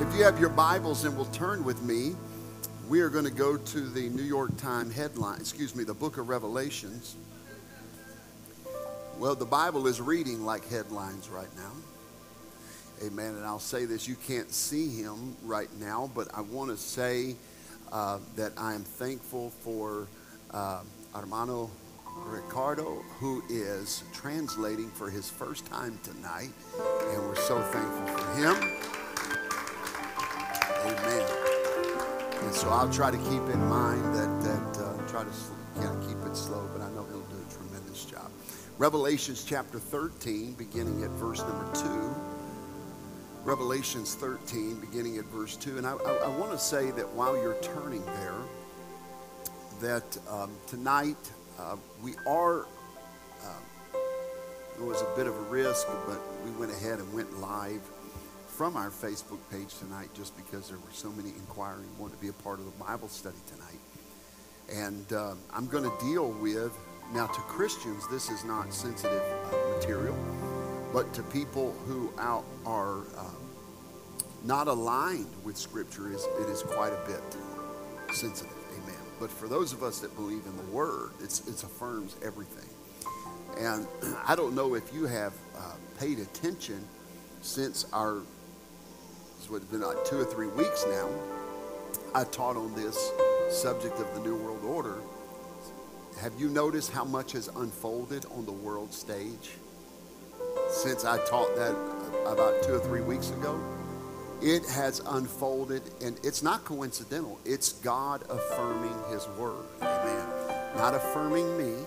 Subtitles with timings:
[0.00, 2.16] If you have your Bibles and will turn with me,
[2.88, 6.18] we are going to go to the New York Times headline, excuse me, the book
[6.18, 7.14] of Revelations.
[9.20, 11.70] Well, the Bible is reading like headlines right now.
[13.06, 13.36] Amen.
[13.36, 17.36] And I'll say this you can't see him right now, but I want to say
[17.92, 20.08] uh, that I am thankful for
[20.50, 20.80] uh,
[21.14, 21.70] Armando
[22.16, 26.50] Ricardo, who is translating for his first time tonight.
[27.12, 29.03] And we're so thankful for him.
[30.84, 31.26] Amen.
[32.42, 35.30] And so I'll try to keep in mind that, that uh, try to
[35.80, 38.30] yeah, keep it slow, but I know he'll do a tremendous job.
[38.76, 42.14] Revelations chapter 13, beginning at verse number 2.
[43.44, 45.78] Revelations 13, beginning at verse 2.
[45.78, 48.42] And I, I, I want to say that while you're turning there,
[49.80, 51.16] that um, tonight
[51.58, 52.66] uh, we are,
[53.42, 53.96] uh,
[54.80, 57.80] was a bit of a risk, but we went ahead and went live
[58.56, 62.28] from our Facebook page tonight just because there were so many inquiring wanting to be
[62.28, 63.80] a part of the Bible study tonight.
[64.72, 66.72] And um, I'm going to deal with,
[67.12, 70.16] now to Christians, this is not sensitive uh, material,
[70.92, 73.36] but to people who out are um,
[74.44, 78.54] not aligned with Scripture, is, it is quite a bit sensitive.
[78.72, 79.00] Amen.
[79.18, 82.70] But for those of us that believe in the Word, it's, it affirms everything.
[83.58, 83.88] And
[84.28, 86.86] I don't know if you have uh, paid attention
[87.42, 88.22] since our
[89.52, 91.08] it's been like two or three weeks now.
[92.14, 93.12] I taught on this
[93.50, 94.96] subject of the New World Order.
[96.20, 99.50] Have you noticed how much has unfolded on the world stage
[100.70, 101.72] since I taught that
[102.26, 103.60] about two or three weeks ago?
[104.40, 107.38] It has unfolded, and it's not coincidental.
[107.44, 109.66] It's God affirming His word.
[109.82, 110.76] Amen.
[110.76, 111.84] Not affirming me,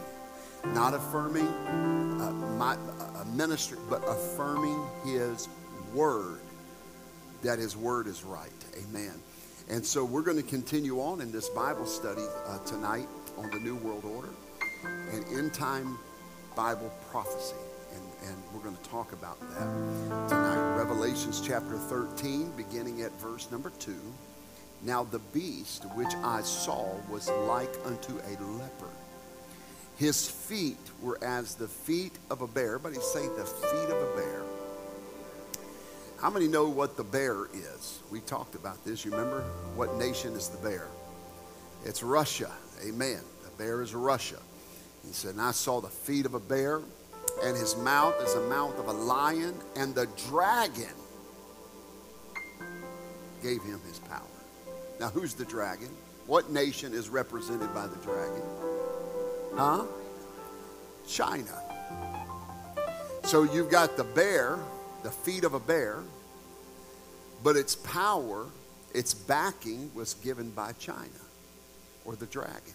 [0.73, 5.49] not affirming uh, my uh, ministry, but affirming His
[5.93, 6.39] word
[7.41, 8.51] that His Word is right.
[8.77, 9.13] Amen.
[9.69, 13.59] And so we're going to continue on in this Bible study uh, tonight on the
[13.59, 14.29] New World Order
[15.11, 15.97] and end time
[16.55, 17.55] Bible prophecy.
[17.93, 20.77] And, and we're going to talk about that tonight.
[20.77, 23.93] Revelations chapter 13, beginning at verse number 2.
[24.83, 28.95] Now the beast which I saw was like unto a leopard.
[29.97, 32.75] His feet were as the feet of a bear.
[32.75, 34.43] Everybody say the feet of a bear
[36.21, 37.99] how many know what the bear is?
[38.11, 39.05] We talked about this.
[39.05, 39.41] You remember?
[39.75, 40.87] What nation is the bear?
[41.85, 42.51] It's Russia.
[42.87, 43.19] Amen.
[43.43, 44.39] The bear is Russia.
[45.05, 46.81] He said, And I saw the feet of a bear,
[47.43, 50.95] and his mouth is the mouth of a lion, and the dragon
[53.43, 54.21] gave him his power.
[54.99, 55.89] Now, who's the dragon?
[56.25, 58.41] What nation is represented by the dragon?
[59.55, 59.85] Huh?
[61.07, 61.61] China.
[63.23, 64.57] So you've got the bear
[65.07, 66.03] the feet of a bear,
[67.41, 68.45] but its power,
[68.93, 71.21] its backing was given by China
[72.03, 72.73] or the dragon.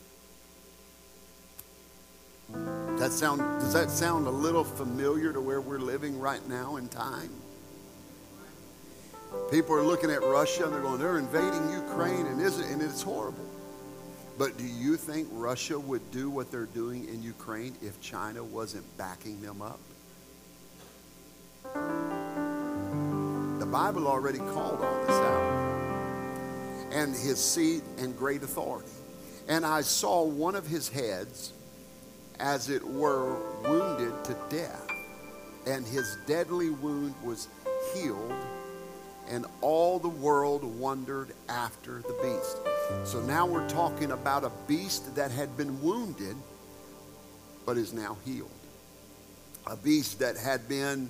[2.96, 6.88] That sound, does that sound a little familiar to where we're living right now in
[6.88, 7.28] time?
[9.50, 13.02] People are looking at Russia and they're going, they're invading Ukraine and, isn't, and it's
[13.02, 13.44] horrible.
[14.38, 18.86] But do you think Russia would do what they're doing in Ukraine if China wasn't
[18.96, 19.80] backing them up?
[23.72, 25.62] Bible already called all this out.
[26.92, 28.90] And his seat and great authority.
[29.48, 31.54] And I saw one of his heads,
[32.38, 34.86] as it were, wounded to death.
[35.66, 37.48] And his deadly wound was
[37.94, 38.34] healed,
[39.30, 43.10] and all the world wondered after the beast.
[43.10, 46.36] So now we're talking about a beast that had been wounded,
[47.64, 48.50] but is now healed.
[49.66, 51.08] A beast that had been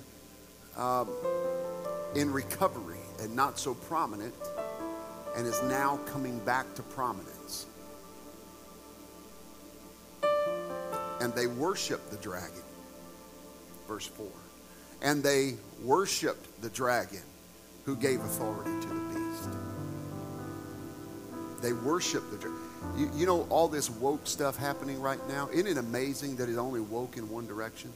[0.77, 1.09] um,
[2.15, 4.33] in recovery and not so prominent
[5.35, 7.65] and is now coming back to prominence.
[11.21, 12.61] And they worshiped the dragon.
[13.87, 14.27] Verse 4.
[15.01, 17.21] And they worshiped the dragon
[17.85, 19.49] who gave authority to the beast.
[21.61, 22.59] They worshiped the dragon.
[22.97, 25.49] You, you know all this woke stuff happening right now?
[25.51, 27.91] Isn't it amazing that it only woke in one direction?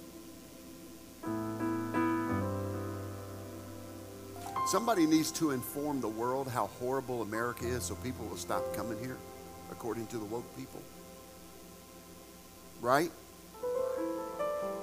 [4.67, 8.99] Somebody needs to inform the world how horrible America is so people will stop coming
[8.99, 9.15] here,
[9.71, 10.81] according to the woke people.
[12.81, 13.09] Right?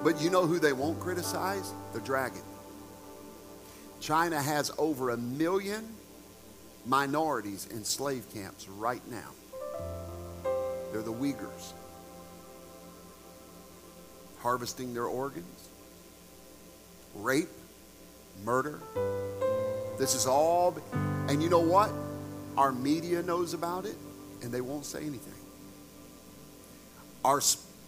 [0.03, 1.71] But you know who they won't criticize?
[1.93, 2.41] The dragon.
[4.01, 5.87] China has over a million
[6.87, 9.29] minorities in slave camps right now.
[10.93, 11.75] They're the Uyghurs.
[14.39, 15.69] Harvesting their organs,
[17.15, 17.51] rape,
[18.47, 18.81] murder.
[19.99, 20.77] This is all,
[21.29, 21.91] and you know what?
[22.57, 23.97] Our media knows about it
[24.43, 25.33] and they won't say anything.
[27.25, 27.41] Our,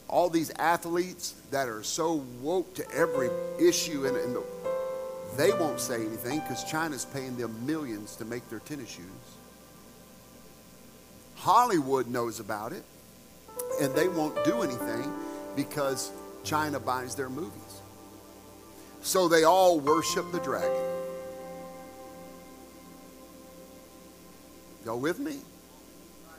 [0.09, 3.29] all these athletes that are so woke to every
[3.61, 4.43] issue and, and the,
[5.37, 9.05] they won't say anything because China's paying them millions to make their tennis shoes.
[11.37, 12.83] Hollywood knows about it,
[13.81, 15.13] and they won't do anything
[15.55, 16.11] because
[16.45, 17.53] China buys their movies.
[19.03, 20.96] So they all worship the dragon.
[24.87, 25.39] Go with me?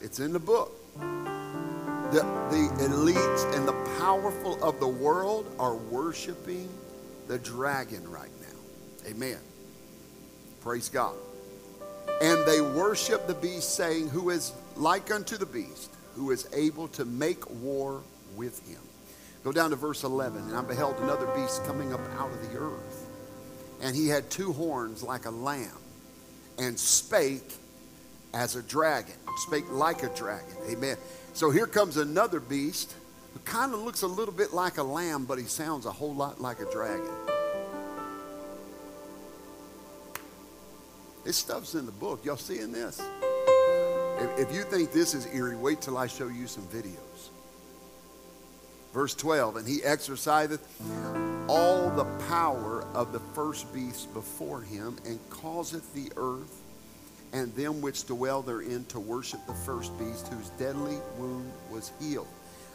[0.02, 0.72] It's in the book.
[0.98, 6.70] The, the elites and the powerful of the world are worshiping
[7.28, 9.10] the dragon right now.
[9.10, 9.38] Amen.
[10.62, 11.16] Praise God.
[12.22, 16.88] And they worship the beast, saying, Who is like unto the beast, who is able
[16.90, 18.02] to make war
[18.38, 18.80] with him.
[19.44, 20.44] Go down to verse 11.
[20.44, 23.10] And I beheld another beast coming up out of the earth.
[23.82, 25.78] And he had two horns like a lamb,
[26.58, 27.52] and spake
[28.38, 30.56] as a dragon, spake like a dragon.
[30.70, 30.96] Amen.
[31.34, 32.94] So here comes another beast
[33.34, 36.14] who kind of looks a little bit like a lamb, but he sounds a whole
[36.14, 37.10] lot like a dragon.
[41.24, 42.24] This stuff's in the book.
[42.26, 43.02] Y'all seeing this?
[44.20, 47.30] If, if you think this is eerie, wait till I show you some videos.
[48.94, 50.62] Verse 12, and he exerciseth
[51.48, 56.62] all the power of the first beast before him, and causeth the earth
[57.34, 62.28] and them which dwell therein to worship the first beast, whose deadly wound was healed.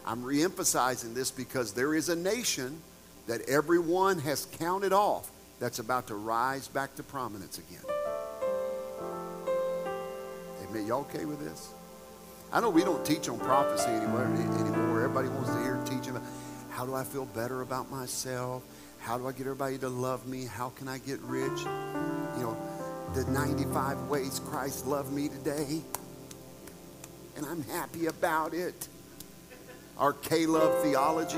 [0.06, 2.80] I'm reemphasizing this because there is a nation
[3.26, 7.84] that everyone has counted off that's about to rise back to prominence again.
[10.68, 10.86] Amen.
[10.86, 11.72] Y'all okay with this?
[12.52, 14.24] I know we don't teach on prophecy anymore.
[14.24, 16.16] Anymore, everybody wants to hear teaching.
[16.16, 16.24] about
[16.70, 18.62] How do I feel better about myself?
[18.98, 20.46] How do I get everybody to love me?
[20.46, 21.60] How can I get rich?
[21.60, 22.56] You know,
[23.14, 25.82] the 95 ways Christ loved me today,
[27.36, 28.88] and I'm happy about it.
[29.98, 31.36] Our K love theology.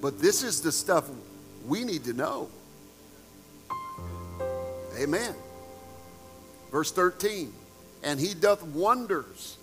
[0.00, 1.08] But this is the stuff
[1.66, 2.48] we need to know.
[4.98, 5.34] Amen.
[6.72, 7.52] Verse 13,
[8.02, 9.58] and he doth wonders,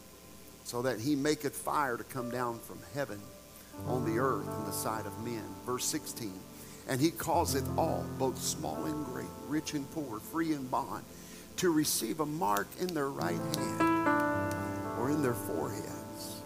[0.64, 3.20] so that he maketh fire to come down from heaven
[3.86, 5.44] on the earth in the sight of men.
[5.66, 6.32] Verse 16,
[6.88, 11.04] and he causeth all, both small and great, rich and poor, free and bond,
[11.58, 14.56] to receive a mark in their right hand
[14.98, 16.42] or in their foreheads.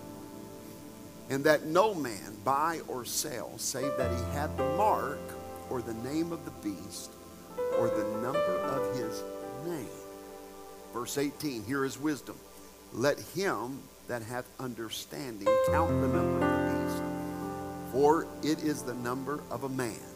[1.29, 5.19] And that no man buy or sell, save that he had the mark
[5.69, 7.11] or the name of the beast
[7.77, 9.23] or the number of his
[9.65, 9.87] name.
[10.93, 12.35] Verse 18, here is wisdom.
[12.93, 17.03] Let him that hath understanding count the number of the beast,
[17.93, 20.10] for it is the number of a man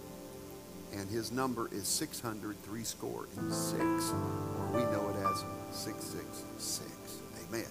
[0.95, 6.89] and his number is 603 score and six, or we know it as 666.
[7.47, 7.65] Amen.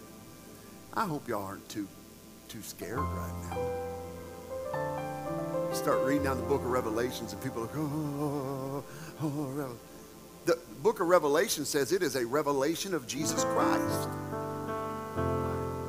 [0.94, 1.88] I hope y'all aren't too
[2.48, 3.56] too scared right now.
[5.72, 7.90] Start reading down the book of Revelations and people are like, oh
[8.20, 8.84] oh oh,
[9.22, 9.76] oh, oh, oh,
[10.44, 14.08] the book of Revelation says it is a revelation of Jesus Christ.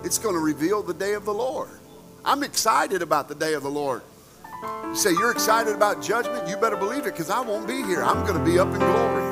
[0.04, 1.70] It's going to reveal the day of the Lord.
[2.24, 4.02] I'm excited about the day of the Lord.
[4.96, 8.02] Say you're excited about judgment, you better believe it because I won't be here.
[8.02, 9.24] I'm going to be up in glory.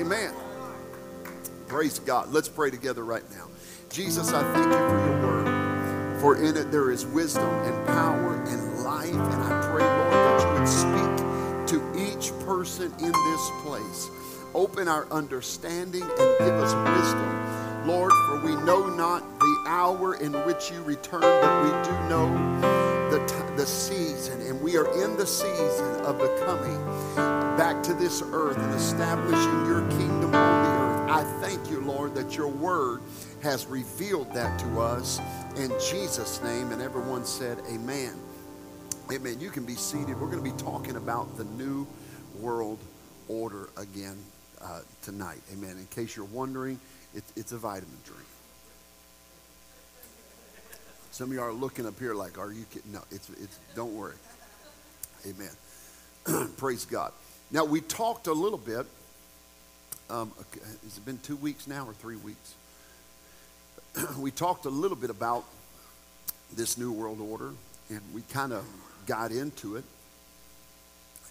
[0.00, 0.32] Amen.
[1.66, 2.32] Praise God.
[2.32, 3.48] Let's pray together right now.
[3.90, 6.20] Jesus, I thank you for your word.
[6.20, 9.10] For in it there is wisdom and power and life.
[9.10, 11.16] And I pray, Lord, that you would speak
[11.66, 14.08] to each person in this place.
[14.54, 17.86] Open our understanding and give us wisdom.
[17.88, 22.87] Lord, for we know not the hour in which you return, but we do know
[23.58, 26.84] the, season, and we are in the season of the coming
[27.56, 31.10] back to this earth and establishing your kingdom on the earth.
[31.10, 33.00] I thank you, Lord, that your word
[33.42, 35.18] has revealed that to us
[35.56, 36.70] in Jesus' name.
[36.70, 38.14] And everyone said, Amen.
[39.10, 39.40] Amen.
[39.40, 40.20] You can be seated.
[40.20, 41.84] We're going to be talking about the new
[42.38, 42.78] world
[43.26, 44.18] order again
[44.62, 45.40] uh, tonight.
[45.52, 45.78] Amen.
[45.78, 46.78] In case you're wondering,
[47.12, 48.22] it, it's a vitamin drink.
[51.18, 52.92] Some of y'all are looking up here like, are you kidding?
[52.92, 54.14] No, it's, it's, don't worry.
[55.26, 56.48] Amen.
[56.58, 57.10] Praise God.
[57.50, 58.86] Now, we talked a little bit.
[60.08, 60.30] Um,
[60.84, 62.54] has it been two weeks now or three weeks?
[64.20, 65.42] we talked a little bit about
[66.54, 67.50] this New World Order,
[67.88, 68.64] and we kind of
[69.06, 69.84] got into it.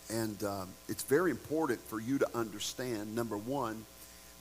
[0.10, 3.86] And um, it's very important for you to understand number one,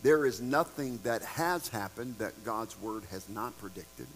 [0.03, 4.09] there is nothing that has happened that God's word has not predicted.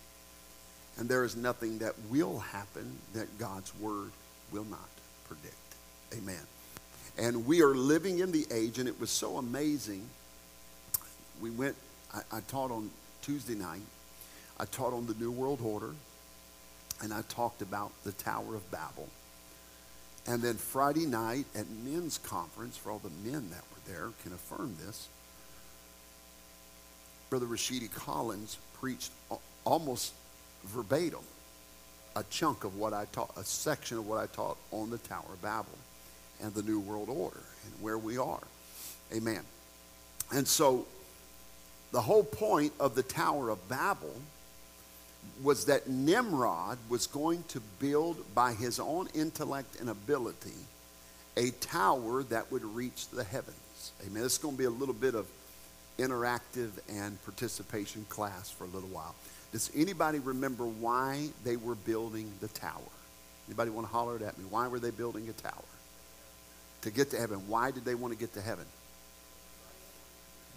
[1.00, 4.10] And there is nothing that will happen that God's word
[4.52, 4.88] will not
[5.26, 5.56] predict.
[6.12, 6.42] Amen.
[7.18, 10.06] And we are living in the age, and it was so amazing.
[11.40, 11.74] We went,
[12.14, 12.90] I, I taught on
[13.22, 13.80] Tuesday night,
[14.58, 15.94] I taught on the New World Order,
[17.02, 19.08] and I talked about the Tower of Babel.
[20.26, 24.34] And then Friday night at men's conference, for all the men that were there can
[24.34, 25.08] affirm this,
[27.30, 29.12] Brother Rashidi Collins preached
[29.64, 30.12] almost
[30.64, 31.20] verbatim
[32.16, 35.24] a chunk of what I taught, a section of what I taught on the Tower
[35.32, 35.78] of Babel
[36.42, 38.42] and the New World Order and where we are.
[39.14, 39.42] Amen.
[40.32, 40.86] And so
[41.92, 44.14] the whole point of the Tower of Babel
[45.42, 50.54] was that Nimrod was going to build by his own intellect and ability
[51.36, 53.92] a tower that would reach the heavens.
[54.06, 54.24] Amen.
[54.24, 55.26] It's going to be a little bit of
[55.98, 59.14] interactive and participation class for a little while.
[59.52, 62.80] Does anybody remember why they were building the tower?
[63.48, 64.44] Anybody want to holler it at me?
[64.48, 65.64] Why were they building a tower?
[66.82, 67.48] To get to heaven.
[67.48, 68.64] Why did they want to get to heaven?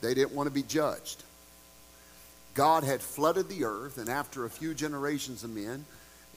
[0.01, 1.23] They didn't want to be judged.
[2.53, 5.85] God had flooded the earth, and after a few generations of men,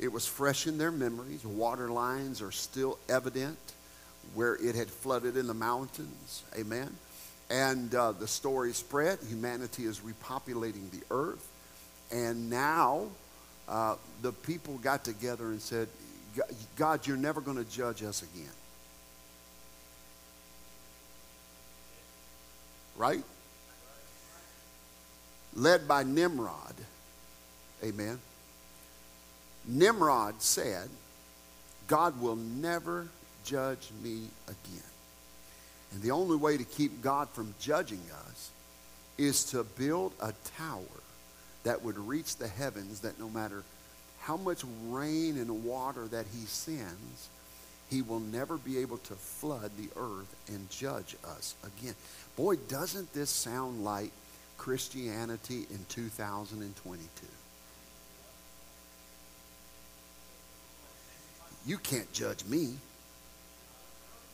[0.00, 1.44] it was fresh in their memories.
[1.44, 3.58] Water lines are still evident
[4.34, 6.42] where it had flooded in the mountains.
[6.58, 6.90] Amen.
[7.50, 9.18] And uh, the story spread.
[9.28, 11.46] Humanity is repopulating the earth.
[12.10, 13.06] And now
[13.68, 15.88] uh, the people got together and said,
[16.76, 18.52] God, you're never going to judge us again.
[22.96, 23.22] Right?
[25.56, 26.74] led by Nimrod.
[27.82, 28.18] Amen.
[29.66, 30.88] Nimrod said,
[31.88, 33.08] God will never
[33.44, 34.82] judge me again.
[35.92, 38.50] And the only way to keep God from judging us
[39.18, 40.82] is to build a tower
[41.66, 43.64] that would reach the heavens that no matter
[44.20, 47.28] how much rain and water that he sends,
[47.90, 51.96] he will never be able to flood the earth and judge us again.
[52.36, 54.12] Boy, doesn't this sound like
[54.56, 57.26] Christianity in 2022.
[61.66, 62.74] You can't judge me.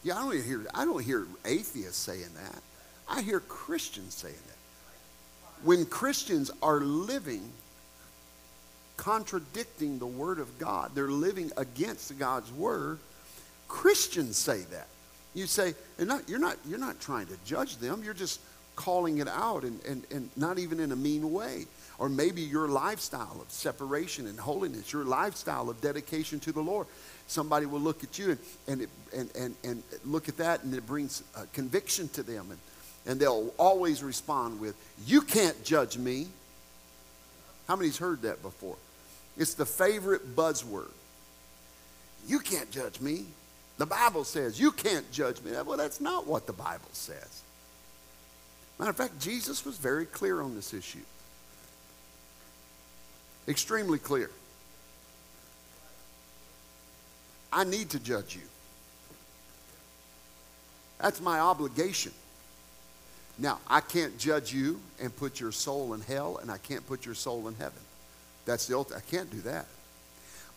[0.05, 2.62] Yeah, I don't hear I don't hear atheists saying that.
[3.09, 4.62] I hear Christians saying that.
[5.64, 7.50] When Christians are living
[8.97, 12.99] contradicting the word of God, they're living against God's word,
[13.66, 14.87] Christians say that.
[15.35, 18.02] You say, you're not, you're not, you're not trying to judge them.
[18.04, 18.40] You're just
[18.76, 21.66] calling it out and, and, and not even in a mean way.
[21.99, 26.87] Or maybe your lifestyle of separation and holiness, your lifestyle of dedication to the Lord.
[27.26, 28.38] Somebody will look at you and,
[28.69, 32.50] and, it, and, and, and look at that and it brings uh, conviction to them.
[32.50, 32.59] And,
[33.06, 36.28] and they'll always respond with, You can't judge me.
[37.68, 38.76] How many's heard that before?
[39.37, 40.90] It's the favorite buzzword.
[42.26, 43.26] You can't judge me.
[43.78, 45.52] The Bible says you can't judge me.
[45.52, 47.42] Well, that's not what the Bible says.
[48.78, 51.00] Matter of fact, Jesus was very clear on this issue.
[53.49, 54.30] Extremely clear.
[57.52, 58.42] I need to judge you.
[60.99, 62.12] That's my obligation.
[63.39, 67.07] Now, I can't judge you and put your soul in hell, and I can't put
[67.07, 67.81] your soul in heaven.
[68.45, 68.99] That's the ultimate.
[68.99, 69.67] I can't do that.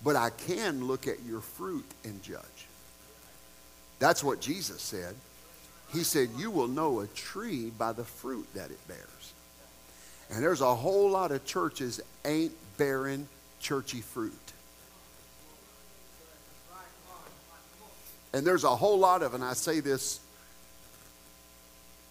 [0.04, 2.42] But I can look at your fruit and judge.
[4.00, 5.16] That's what Jesus said.
[5.94, 9.34] He said, You will know a tree by the fruit that it bears.
[10.30, 13.28] And there's a whole lot of churches ain't bearing
[13.60, 14.34] churchy fruit.
[18.34, 20.20] And there's a whole lot of, and I say this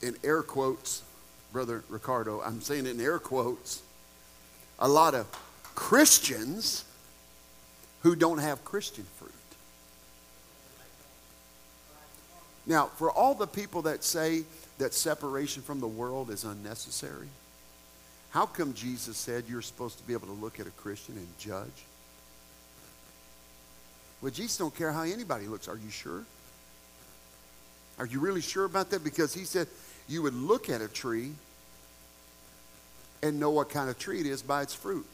[0.05, 1.03] in air quotes,
[1.53, 3.83] Brother Ricardo, I'm saying in air quotes,
[4.79, 5.27] a lot of
[5.75, 6.85] Christians
[8.03, 9.33] who don't have Christian fruit.
[12.67, 14.45] Now, for all the people that say
[14.79, 17.29] that separation from the world is unnecessary,
[18.31, 21.29] how come Jesus said you're supposed to be able to look at a Christian and
[21.39, 21.85] judge?
[24.21, 25.69] Well, Jesus don't care how anybody looks.
[25.69, 26.25] Are you sure?
[27.99, 29.05] Are you really sure about that?
[29.05, 29.69] Because he said
[30.09, 31.33] you would look at a tree
[33.23, 35.07] and know what kind of tree it is by its fruit.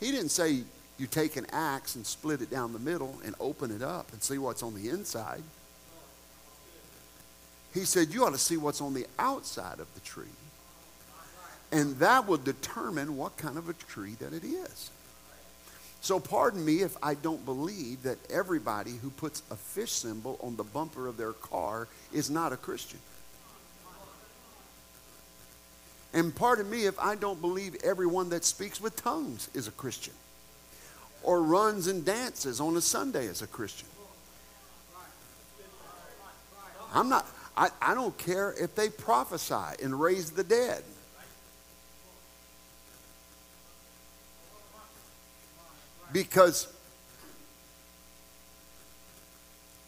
[0.00, 0.62] He didn't say
[0.98, 4.22] you take an axe and split it down the middle and open it up and
[4.22, 5.42] see what's on the inside.
[7.74, 10.24] He said, You ought to see what's on the outside of the tree.
[11.72, 14.90] And that will determine what kind of a tree that it is.
[16.02, 20.56] So, pardon me if I don't believe that everybody who puts a fish symbol on
[20.56, 22.98] the bumper of their car is not a Christian.
[26.14, 30.14] And pardon me if I don't believe everyone that speaks with tongues is a Christian
[31.22, 33.88] or runs and dances on a Sunday is a Christian.
[36.94, 37.26] I'm not,
[37.56, 40.82] I, I don't care if they prophesy and raise the dead.
[46.12, 46.70] Because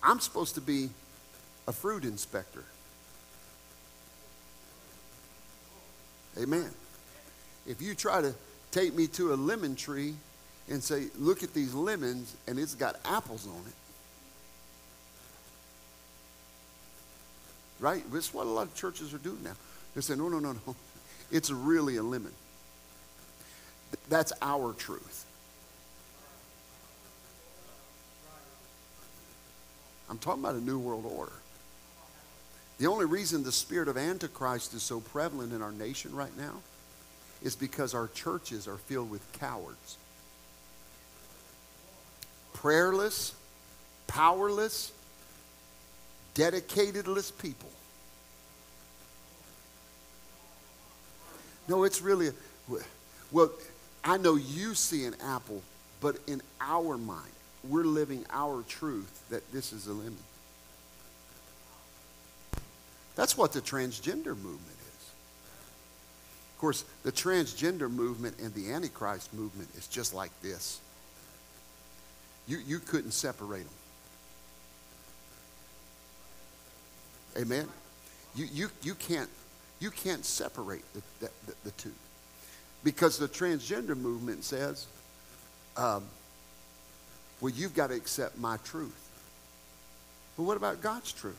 [0.02, 0.88] I'm supposed to be
[1.68, 2.64] a fruit inspector.
[6.38, 6.70] Amen.
[7.66, 8.34] If you try to
[8.70, 10.14] take me to a lemon tree
[10.68, 13.74] and say, look at these lemons, and it's got apples on it.
[17.80, 18.02] Right?
[18.12, 19.52] That's what a lot of churches are doing now.
[19.92, 20.76] They're saying, no, no, no, no.
[21.30, 22.32] It's really a lemon.
[24.08, 25.24] That's our truth.
[30.10, 31.32] I'm talking about a new world order.
[32.78, 36.60] The only reason the spirit of Antichrist is so prevalent in our nation right now
[37.42, 39.96] is because our churches are filled with cowards.
[42.54, 43.34] Prayerless,
[44.06, 44.92] powerless,
[46.34, 47.70] dedicatedless people.
[51.68, 52.30] No, it's really,
[53.30, 53.50] well,
[54.02, 55.62] I know you see an apple,
[56.00, 57.30] but in our mind,
[57.62, 60.16] we're living our truth that this is a lemon.
[63.16, 65.10] That's what the transgender movement is.
[66.54, 70.80] Of course, the transgender movement and the Antichrist movement is just like this.
[72.46, 73.72] You, you couldn't separate them.
[77.42, 77.68] Amen?
[78.34, 79.30] You, you, you, can't,
[79.80, 81.92] you can't separate the, the, the, the two.
[82.82, 84.86] Because the transgender movement says,
[85.76, 86.04] um,
[87.40, 89.10] well, you've got to accept my truth.
[90.36, 91.38] But what about God's truth?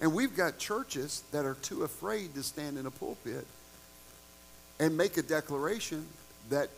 [0.00, 3.46] And we've got churches that are too afraid to stand in a pulpit
[4.78, 6.06] and make a declaration
[6.50, 6.68] that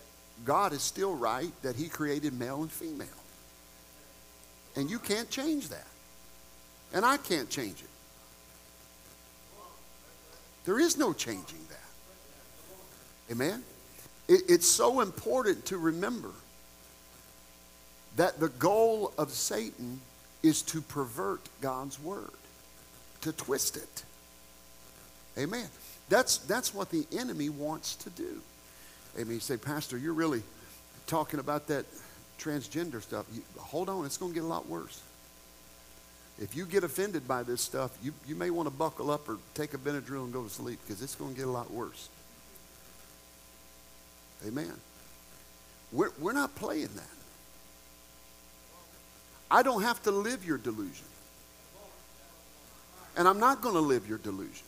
[0.45, 3.09] God is still right, that He created male and female.
[4.77, 5.87] And you can't change that.
[6.95, 7.89] And I can't change it.
[10.65, 13.33] There is no changing that.
[13.33, 13.65] Amen?
[14.29, 16.31] It, it's so important to remember
[18.17, 20.01] that the goal of Satan
[20.43, 22.31] is to pervert God's word
[23.23, 24.05] to twist it.
[25.39, 25.67] Amen.
[26.09, 28.41] That's, that's what the enemy wants to do.
[29.17, 29.35] Amen.
[29.35, 30.43] You say, Pastor, you're really
[31.07, 31.85] talking about that
[32.39, 33.27] transgender stuff.
[33.33, 35.03] You, hold on, it's going to get a lot worse.
[36.41, 39.39] If you get offended by this stuff, you, you may want to buckle up or
[39.55, 42.09] take a Benadryl and go to sleep because it's going to get a lot worse.
[44.47, 44.73] Amen.
[45.93, 47.11] We're, we're not playing that.
[49.51, 51.07] I don't have to live your delusion.
[53.19, 54.65] And I'm not going to live your delusion.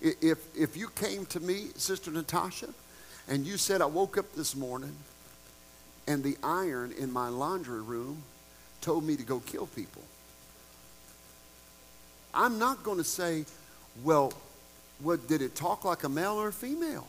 [0.00, 2.68] If, if you came to me, Sister Natasha,
[3.28, 4.94] and you said, I woke up this morning
[6.08, 8.22] and the iron in my laundry room
[8.80, 10.02] told me to go kill people,
[12.34, 13.44] I'm not going to say,
[14.02, 14.32] well,
[15.00, 17.06] what, did it talk like a male or a female?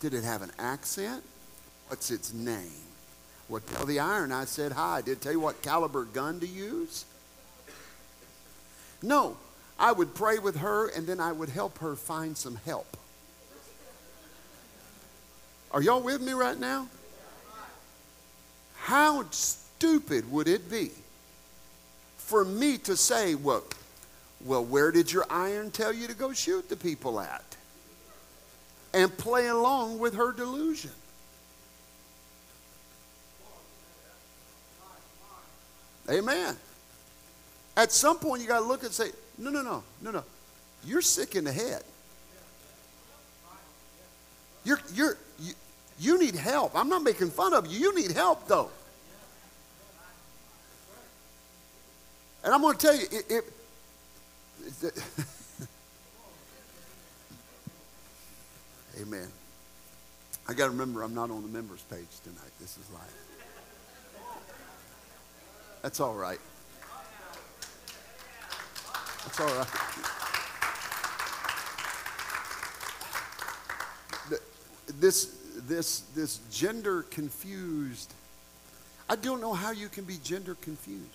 [0.00, 1.22] Did it have an accent?
[1.88, 2.82] What's its name?
[3.48, 5.00] Well, tell the iron I said hi.
[5.00, 7.06] Did it tell you what caliber gun to use?
[9.02, 9.36] No,
[9.78, 12.96] I would pray with her and then I would help her find some help.
[15.72, 16.88] Are y'all with me right now?
[18.76, 20.90] How stupid would it be
[22.16, 23.64] for me to say, well,
[24.44, 27.44] well, where did your iron tell you to go shoot the people at?
[28.92, 30.90] And play along with her delusion.
[36.10, 36.56] Amen.
[37.76, 40.24] At some point, you got to look and say, no, no, no, no, no.
[40.84, 41.82] You're sick in the head.
[44.64, 45.52] You're, you're, you,
[45.98, 46.76] you need help.
[46.76, 47.78] I'm not making fun of you.
[47.78, 48.70] You need help, though.
[52.44, 53.44] And I'm going to tell you, it, it
[59.00, 59.28] Amen.
[60.48, 62.50] I got to remember I'm not on the members page tonight.
[62.60, 63.02] This is live.
[65.82, 66.40] That's all right.
[69.24, 69.66] That's all right.
[75.00, 75.36] This,
[75.68, 78.12] this, this gender confused,
[79.08, 81.06] I don't know how you can be gender confused.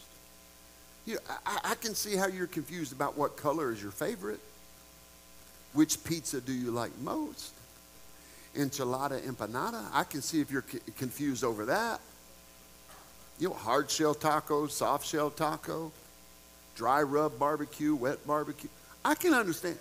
[1.06, 4.40] You, I, I can see how you're confused about what color is your favorite.
[5.74, 7.54] Which pizza do you like most?
[8.56, 9.86] Enchilada empanada.
[9.94, 10.66] I can see if you're
[10.98, 12.02] confused over that.
[13.40, 15.92] You know, hard shell taco, soft shell taco,
[16.78, 18.70] dry rub barbecue, wet barbecue.
[19.04, 19.78] I can understand.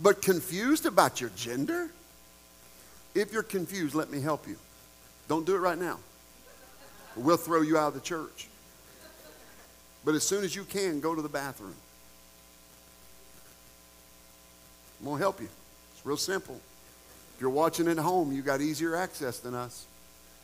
[0.00, 1.88] But confused about your gender?
[3.14, 4.56] If you're confused, let me help you.
[5.28, 5.98] Don't do it right now.
[7.14, 8.48] We'll throw you out of the church.
[10.04, 11.74] But as soon as you can, go to the bathroom.
[14.98, 15.48] I'm going to help you.
[15.92, 16.60] It's real simple.
[17.34, 19.86] If you're watching at home, you got easier access than us.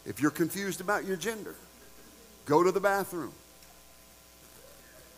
[0.06, 1.54] If you're confused about your gender,
[2.46, 3.32] go to the bathroom.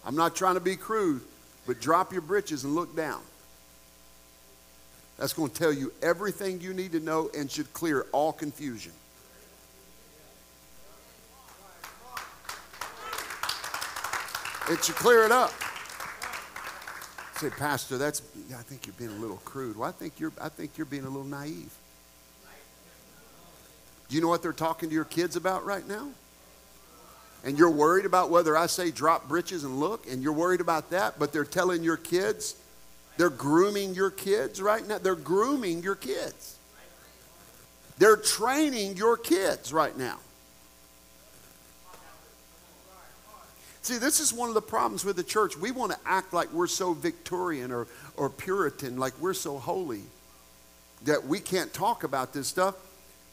[0.05, 1.23] I'm not trying to be crude,
[1.67, 3.21] but drop your britches and look down.
[5.19, 8.93] That's going to tell you everything you need to know and should clear all confusion.
[14.71, 15.53] It should clear it up.
[17.37, 18.23] Say, Pastor, that's
[18.57, 19.77] I think you're being a little crude.
[19.77, 21.73] Well, I think you're I think you're being a little naive.
[24.09, 26.09] Do you know what they're talking to your kids about right now?
[27.45, 30.91] And you're worried about whether I say drop britches and look, and you're worried about
[30.91, 32.55] that, but they're telling your kids,
[33.17, 34.99] they're grooming your kids right now.
[34.99, 36.57] They're grooming your kids.
[37.99, 40.19] They're training your kids right now.
[43.83, 45.57] See, this is one of the problems with the church.
[45.57, 50.03] We want to act like we're so Victorian or, or Puritan, like we're so holy
[51.05, 52.77] that we can't talk about this stuff.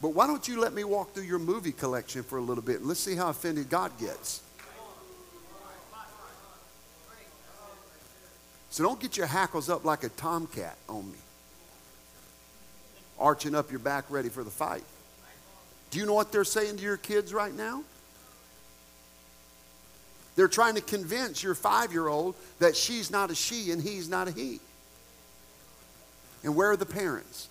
[0.02, 2.78] But why don't you let me walk through your movie collection for a little bit
[2.78, 4.42] and let's see how offended God gets.
[8.70, 11.18] So don't get your hackles up like a tomcat on me,
[13.18, 14.84] arching up your back ready for the fight.
[15.90, 17.82] Do you know what they're saying to your kids right now?
[20.36, 24.08] They're trying to convince your five year old that she's not a she and he's
[24.08, 24.60] not a he.
[26.44, 27.48] And where are the parents?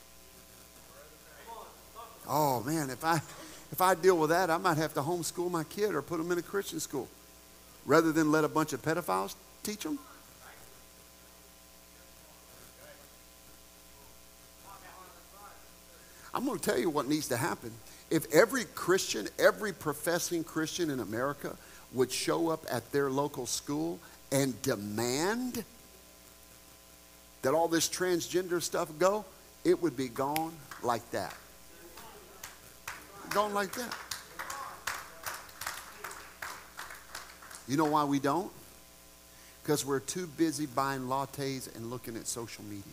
[2.29, 3.15] Oh man, if I
[3.71, 6.31] if I deal with that, I might have to homeschool my kid or put him
[6.31, 7.07] in a Christian school
[7.85, 9.97] rather than let a bunch of pedophiles teach them.
[16.33, 17.71] I'm going to tell you what needs to happen.
[18.11, 21.55] If every Christian, every professing Christian in America
[21.93, 23.99] would show up at their local school
[24.31, 25.63] and demand
[27.41, 29.25] that all this transgender stuff go,
[29.63, 31.33] it would be gone like that.
[33.29, 33.95] Gone like that.
[37.67, 38.51] You know why we don't?
[39.61, 42.83] Because we're too busy buying lattes and looking at social media.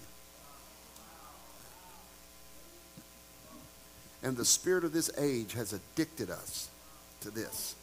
[4.22, 6.68] And the spirit of this age has addicted us
[7.20, 7.74] to this.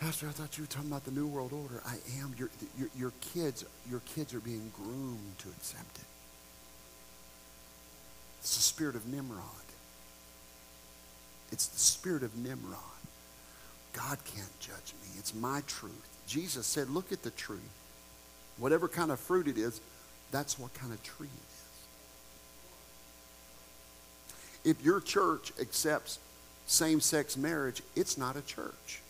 [0.00, 1.82] Pastor, I thought you were talking about the New World Order.
[1.86, 2.34] I am.
[2.36, 6.09] Your, your, your kids, your kids are being groomed to accept it.
[8.40, 9.44] It's the spirit of Nimrod.
[11.52, 12.78] It's the spirit of Nimrod.
[13.92, 15.08] God can't judge me.
[15.18, 16.08] It's my truth.
[16.26, 17.58] Jesus said, look at the tree.
[18.56, 19.80] Whatever kind of fruit it is,
[20.30, 21.42] that's what kind of tree it
[24.64, 24.76] is.
[24.76, 26.18] If your church accepts
[26.66, 29.00] same sex marriage, it's not a church.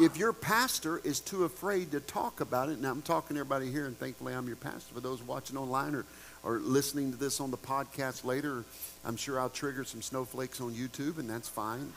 [0.00, 3.68] If your pastor is too afraid to talk about it, now I'm talking to everybody
[3.68, 4.94] here, and thankfully I'm your pastor.
[4.94, 6.04] For those watching online or,
[6.44, 8.64] or listening to this on the podcast later,
[9.04, 11.92] I'm sure I'll trigger some snowflakes on YouTube, and that's fine.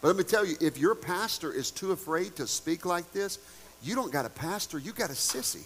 [0.00, 3.38] But let me tell you, if your pastor is too afraid to speak like this,
[3.82, 5.64] you don't got a pastor, you got a sissy.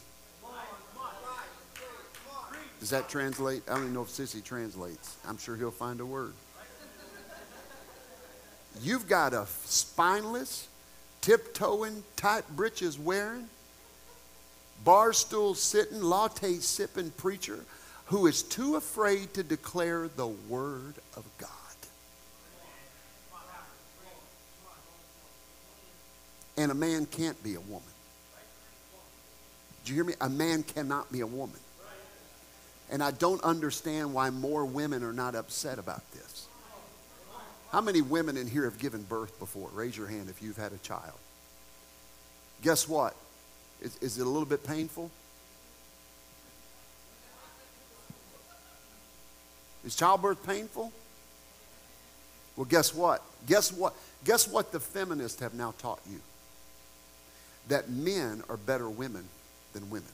[2.80, 3.62] Does that translate?
[3.68, 5.16] I don't even know if sissy translates.
[5.28, 6.32] I'm sure he'll find a word.
[8.80, 10.68] You've got a spineless,
[11.20, 13.48] tiptoeing, tight breeches wearing,
[14.84, 17.64] bar stool sitting, latte sipping preacher
[18.06, 21.48] who is too afraid to declare the word of God.
[26.56, 27.82] And a man can't be a woman.
[29.84, 30.14] Do you hear me?
[30.20, 31.56] A man cannot be a woman.
[32.90, 36.46] And I don't understand why more women are not upset about this.
[37.72, 39.70] How many women in here have given birth before?
[39.72, 41.18] Raise your hand if you've had a child.
[42.60, 43.16] Guess what?
[43.80, 45.10] Is, is it a little bit painful?
[49.86, 50.92] Is childbirth painful?
[52.56, 53.22] Well, guess what?
[53.46, 53.94] Guess what?
[54.24, 56.20] Guess what the feminists have now taught you?
[57.68, 59.24] That men are better women
[59.72, 60.12] than women.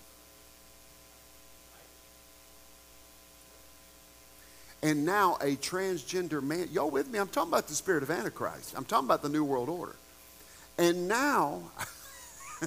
[4.83, 7.19] And now a transgender man, y'all with me?
[7.19, 8.75] I'm talking about the spirit of Antichrist.
[8.77, 9.97] I'm talking about the New World Order.
[10.79, 11.63] And now,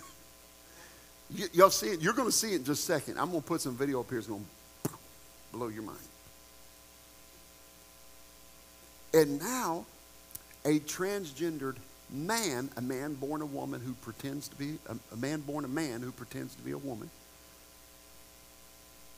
[1.37, 2.01] y- y'all see it?
[2.01, 3.17] You're going to see it in just a second.
[3.17, 4.19] I'm going to put some video up here.
[4.19, 4.45] It's going
[4.83, 4.91] to
[5.53, 5.97] blow your mind.
[9.13, 9.85] And now,
[10.65, 11.77] a transgendered
[12.09, 15.69] man, a man born a woman who pretends to be, a, a man born a
[15.69, 17.09] man who pretends to be a woman,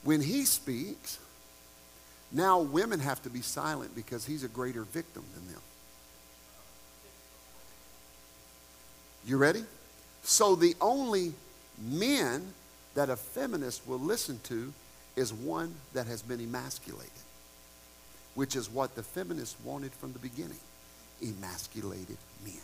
[0.04, 1.18] when he speaks,
[2.34, 5.62] now women have to be silent because he's a greater victim than them.
[9.24, 9.64] You ready?
[10.24, 11.32] So the only
[11.80, 12.42] men
[12.94, 14.72] that a feminist will listen to
[15.16, 17.10] is one that has been emasculated,
[18.34, 20.58] which is what the feminists wanted from the beginning
[21.22, 22.54] emasculated men.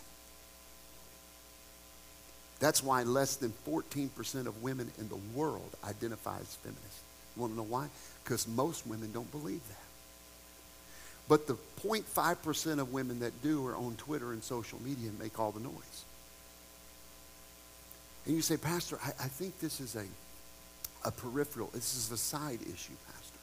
[2.59, 7.00] That's why less than 14% of women in the world identify as feminists.
[7.37, 7.88] You want to know why?
[8.22, 9.76] Because most women don't believe that.
[11.28, 15.38] But the 0.5% of women that do are on Twitter and social media and make
[15.38, 16.04] all the noise.
[18.26, 20.04] And you say, Pastor, I, I think this is a,
[21.04, 23.38] a peripheral, this is a side issue, Pastor.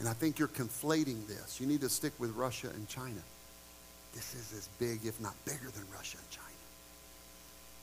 [0.00, 1.60] And I think you're conflating this.
[1.60, 3.22] You need to stick with Russia and China.
[4.12, 6.48] This is as big, if not bigger, than Russia and China.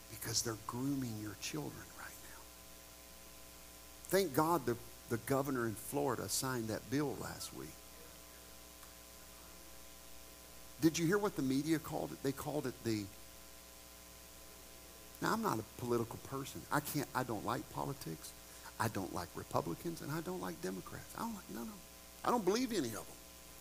[0.10, 2.42] Because they're grooming your children right now.
[4.10, 4.76] Thank God the,
[5.12, 7.68] the governor in Florida signed that bill last week.
[10.82, 12.24] Did you hear what the media called it?
[12.24, 13.04] They called it the
[15.22, 16.62] now, I'm not a political person.
[16.72, 18.32] I can't, I don't like politics.
[18.80, 21.14] I don't like Republicans, and I don't like Democrats.
[21.16, 21.78] I don't like none of them.
[22.26, 23.06] I don't believe any of them.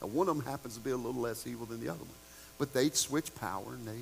[0.01, 2.09] Now, one of them happens to be a little less evil than the other one.
[2.59, 4.01] But they switch power, and they,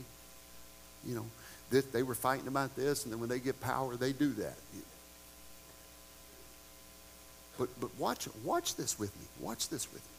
[1.05, 1.27] you know,
[1.71, 4.57] they, they were fighting about this, and then when they get power, they do that.
[7.59, 9.27] But, but watch, watch this with me.
[9.41, 10.13] Watch this with me.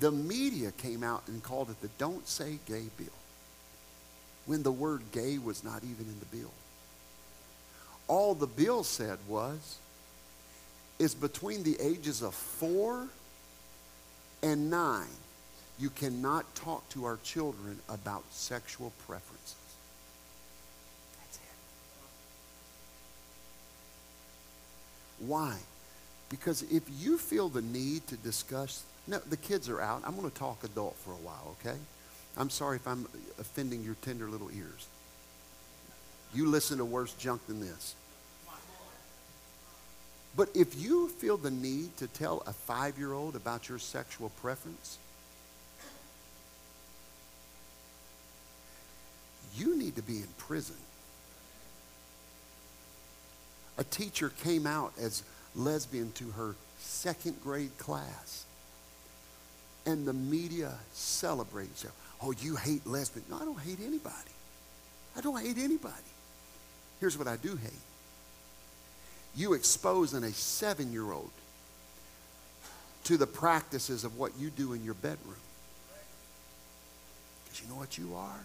[0.00, 3.06] The media came out and called it the Don't Say Gay Bill
[4.46, 6.50] when the word gay was not even in the bill.
[8.08, 9.78] All the bill said was,
[10.98, 13.08] is between the ages of four
[14.42, 15.06] and nine,
[15.78, 19.56] you cannot talk to our children about sexual preferences.
[21.18, 21.42] That's it.
[25.18, 25.56] Why?
[26.28, 30.02] Because if you feel the need to discuss, no, the kids are out.
[30.04, 31.76] I'm going to talk adult for a while, okay?
[32.36, 33.06] I'm sorry if I'm
[33.38, 34.86] offending your tender little ears.
[36.34, 37.94] You listen to worse junk than this.
[40.36, 44.30] But if you feel the need to tell a five year old about your sexual
[44.40, 44.98] preference,
[49.56, 50.74] you need to be in prison.
[53.76, 55.22] A teacher came out as
[55.56, 58.44] lesbian to her second grade class,
[59.86, 61.90] and the media celebrated.
[62.22, 63.28] Oh, you hate lesbians.
[63.28, 64.14] No, I don't hate anybody.
[65.16, 65.94] I don't hate anybody.
[67.00, 67.72] Here's what I do hate.
[69.36, 71.30] You exposing a seven year old
[73.04, 75.36] to the practices of what you do in your bedroom.
[77.44, 78.40] Because you know what you are?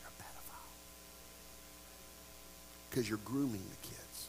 [0.00, 0.68] You're a pedophile.
[2.92, 4.28] Because you're grooming the kids.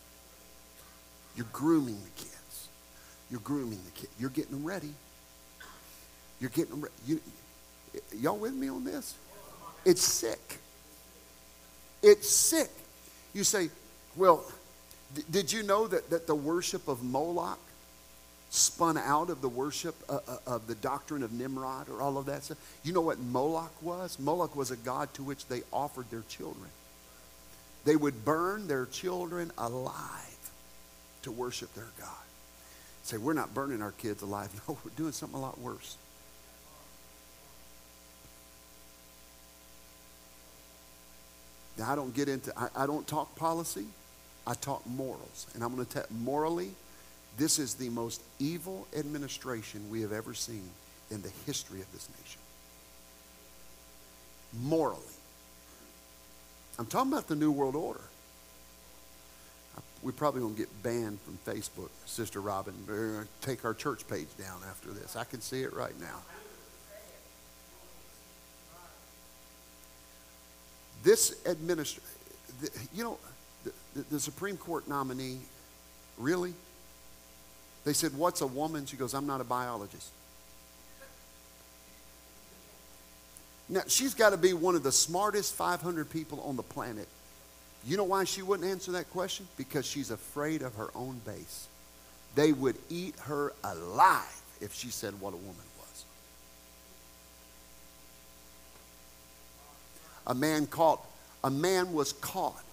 [1.36, 2.70] You're grooming the kids.
[3.30, 4.14] You're grooming the kids.
[4.18, 4.94] You're getting them ready.
[6.40, 6.94] You're getting them ready.
[7.06, 7.20] You,
[8.22, 9.16] Y'all with me on this?
[9.84, 10.60] It's sick.
[12.02, 12.70] It's sick.
[13.34, 13.70] You say,
[14.16, 14.46] well,
[15.14, 17.60] d- did you know that, that the worship of Moloch
[18.50, 22.28] spun out of the worship uh, uh, of the doctrine of Nimrod or all of
[22.28, 22.60] that stuff?
[22.86, 24.18] You know what Moloch was?
[24.20, 26.70] Moloch was a god to which they offered their children.
[27.86, 30.52] They would burn their children alive
[31.24, 32.10] to worship their God.
[33.04, 34.50] Say, we're not burning our kids alive.
[34.68, 35.98] No, we're doing something a lot worse.
[41.78, 43.86] Now, I don't get into, I, I don't talk policy,
[44.46, 45.48] I talk morals.
[45.54, 46.72] And I'm going to tell, morally,
[47.38, 50.70] this is the most evil administration we have ever seen
[51.10, 52.40] in the history of this nation.
[54.62, 55.02] Morally.
[56.80, 58.02] I'm talking about the New World Order.
[60.02, 62.74] We're probably going to get banned from Facebook, Sister Robin.
[62.86, 65.16] We're going to take our church page down after this.
[65.16, 66.20] I can see it right now.
[71.04, 72.04] This administration,
[72.94, 73.18] you know,
[73.64, 75.40] the, the, the, Supreme Court nominee,
[76.18, 76.54] really?
[77.84, 78.86] They said, What's a woman?
[78.86, 80.10] She goes, I'm not a biologist.
[83.70, 87.08] Now, she's got to be one of the smartest 500 people on the planet.
[87.86, 89.48] You know why she wouldn't answer that question?
[89.58, 91.68] Because she's afraid of her own base.
[92.36, 96.06] they would eat her alive if she said what a woman was.
[100.28, 101.06] A man caught,
[101.44, 102.64] a man was caught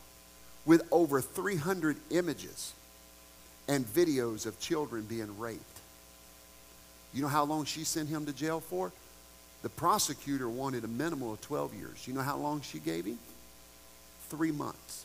[0.64, 2.72] with over 300 images
[3.68, 5.64] and videos of children being raped.
[7.12, 8.92] You know how long she sent him to jail for?
[9.62, 12.08] The prosecutor wanted a minimum of 12 years.
[12.08, 13.18] You know how long she gave him?
[14.28, 15.04] Three months.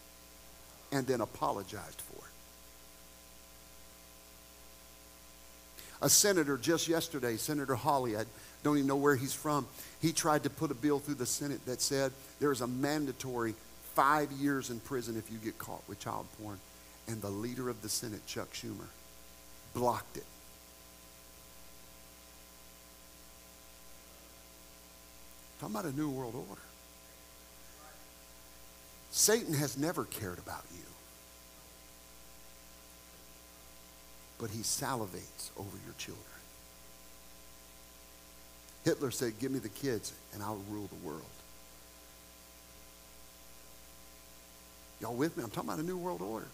[0.92, 2.32] And then apologized for it.
[6.02, 8.26] A senator just yesterday, Senator Hawley, I
[8.64, 9.66] don't even know where he's from,
[10.02, 13.56] he tried to put a bill through the Senate that said there is a mandatory
[13.94, 16.60] five years in prison if you get caught with child porn.
[17.08, 18.88] And the leader of the Senate, Chuck Schumer,
[19.74, 20.26] blocked it.
[25.60, 26.62] Talking about a new world order.
[29.12, 30.82] Satan has never cared about you.
[34.38, 36.24] But he salivates over your children.
[38.84, 41.22] Hitler said, Give me the kids and I'll rule the world.
[45.00, 45.44] Y'all with me?
[45.44, 46.48] I'm talking about a new world order.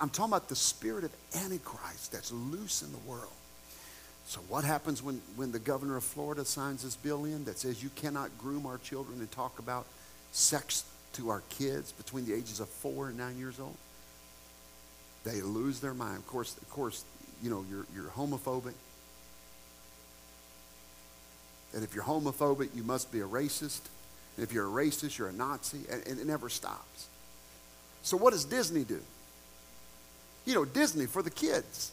[0.00, 3.32] I'm talking about the spirit of Antichrist that's loose in the world.
[4.26, 7.82] So, what happens when, when the governor of Florida signs this bill in that says
[7.82, 9.86] you cannot groom our children and talk about
[10.32, 13.76] sex to our kids between the ages of four and nine years old?
[15.24, 16.18] They lose their mind.
[16.18, 17.04] Of course, of course,
[17.42, 18.74] you know, you're, you're homophobic.
[21.74, 23.80] And if you're homophobic, you must be a racist.
[24.36, 25.80] And if you're a racist, you're a Nazi.
[25.90, 27.06] And, and it never stops.
[28.02, 29.00] So, what does Disney do?
[30.44, 31.92] You know, Disney for the kids.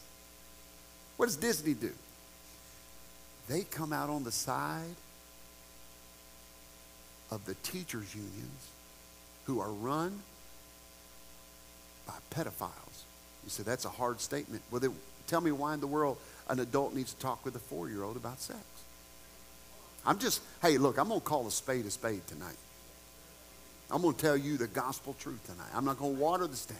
[1.16, 1.92] What does Disney do?
[3.50, 4.94] They come out on the side
[7.32, 8.68] of the teachers' unions
[9.46, 10.20] who are run
[12.06, 13.02] by pedophiles.
[13.42, 14.62] You say that's a hard statement.
[14.70, 14.94] Well,
[15.26, 18.04] tell me why in the world an adult needs to talk with a four year
[18.04, 18.60] old about sex.
[20.06, 22.56] I'm just, hey, look, I'm going to call a spade a spade tonight.
[23.90, 25.70] I'm going to tell you the gospel truth tonight.
[25.74, 26.78] I'm not going to water this down.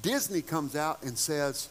[0.00, 1.68] Disney comes out and says,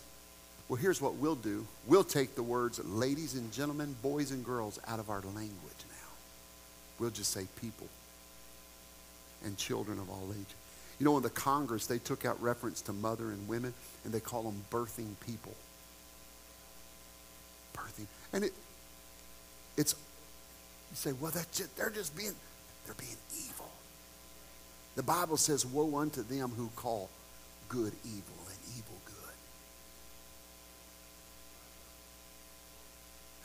[0.70, 1.66] well, here's what we'll do.
[1.86, 5.52] We'll take the words ladies and gentlemen, boys and girls out of our language
[5.90, 6.10] now.
[7.00, 7.88] We'll just say people
[9.46, 10.56] and children of all ages.
[11.00, 14.20] You know, in the Congress, they took out reference to mother and women, and they
[14.20, 15.54] call them birthing people.
[17.76, 18.08] Birthing.
[18.34, 18.54] And it,
[19.78, 19.96] it's
[20.90, 22.34] you say, well, that's just, they're just being,
[22.86, 23.70] they're being evil.
[24.96, 27.10] The Bible says, woe unto them who call
[27.70, 29.14] good evil and evil good.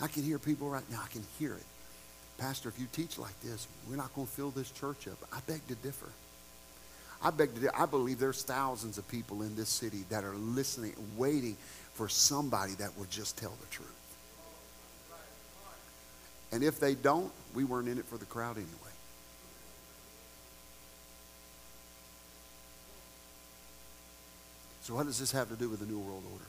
[0.03, 1.63] I can hear people right now, I can hear it.
[2.37, 5.17] Pastor, if you teach like this, we're not going to fill this church up.
[5.33, 6.09] I beg to differ.
[7.23, 7.77] I beg to differ.
[7.77, 11.57] I believe there's thousands of people in this city that are listening, waiting
[11.95, 13.89] for somebody that will just tell the truth.
[16.51, 18.69] And if they don't, we weren't in it for the crowd anyway.
[24.83, 26.45] So, what does this have to do with the New World Order?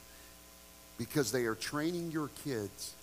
[0.98, 2.96] Because they are training your kids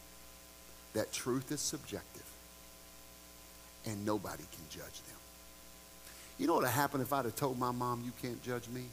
[0.94, 2.24] that truth is subjective
[3.86, 5.16] and nobody can judge them.
[6.38, 8.68] You know what would have happened if I'd have told my mom, You can't judge
[8.68, 8.84] me?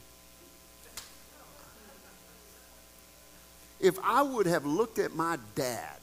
[3.80, 5.98] If I would have looked at my dad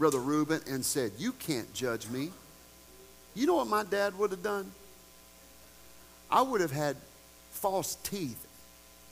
[0.00, 2.30] Brother Reuben, and said, You can't judge me.
[3.34, 4.72] You know what my dad would have done?
[6.30, 6.96] I would have had
[7.50, 8.46] false teeth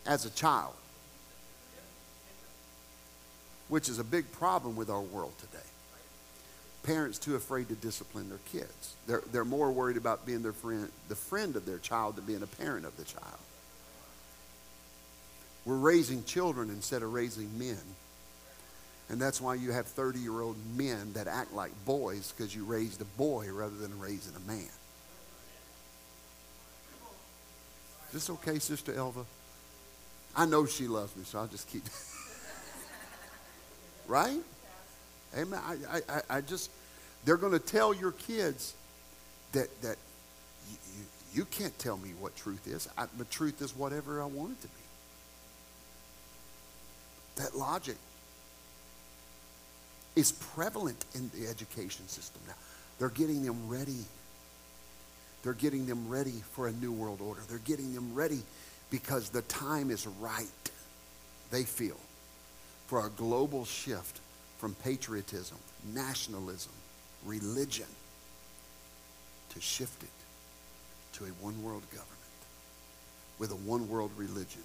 [0.07, 0.73] as a child,
[3.69, 5.59] which is a big problem with our world today.
[6.83, 8.95] Parents too afraid to discipline their kids.
[9.07, 12.43] They're, they're more worried about being their friend, the friend of their child than being
[12.43, 13.39] a parent of the child.
[15.65, 17.81] We're raising children instead of raising men.
[19.11, 22.65] And that's why you have 30 year old men that act like boys because you
[22.65, 24.69] raised a boy rather than raising a man.
[28.09, 29.25] Is this okay, Sister Elva?
[30.35, 31.83] I know she loves me, so I'll just keep.
[34.09, 34.41] right?
[35.37, 35.61] Amen.
[35.65, 36.71] I, I, I just,
[37.25, 38.75] they're going to tell your kids
[39.53, 39.97] that, that
[40.71, 41.05] you, you,
[41.35, 42.89] you can't tell me what truth is.
[42.97, 44.75] I, the truth is whatever I want it to be.
[47.37, 47.97] That logic
[50.17, 52.55] is prevalent in the education system now.
[52.99, 54.05] They're getting them ready.
[55.43, 57.41] They're getting them ready for a new world order.
[57.49, 58.41] They're getting them ready
[58.91, 60.47] because the time is right,
[61.51, 61.97] they feel,
[62.89, 64.19] for a global shift
[64.59, 65.59] from patriotism,
[65.95, 66.73] nationalism,
[67.25, 67.87] religion,
[69.51, 70.09] to shift it
[71.17, 72.15] to a one world government.
[73.39, 74.63] with a one world religion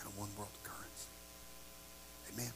[0.00, 1.08] and a one world currency.
[2.34, 2.52] Amen.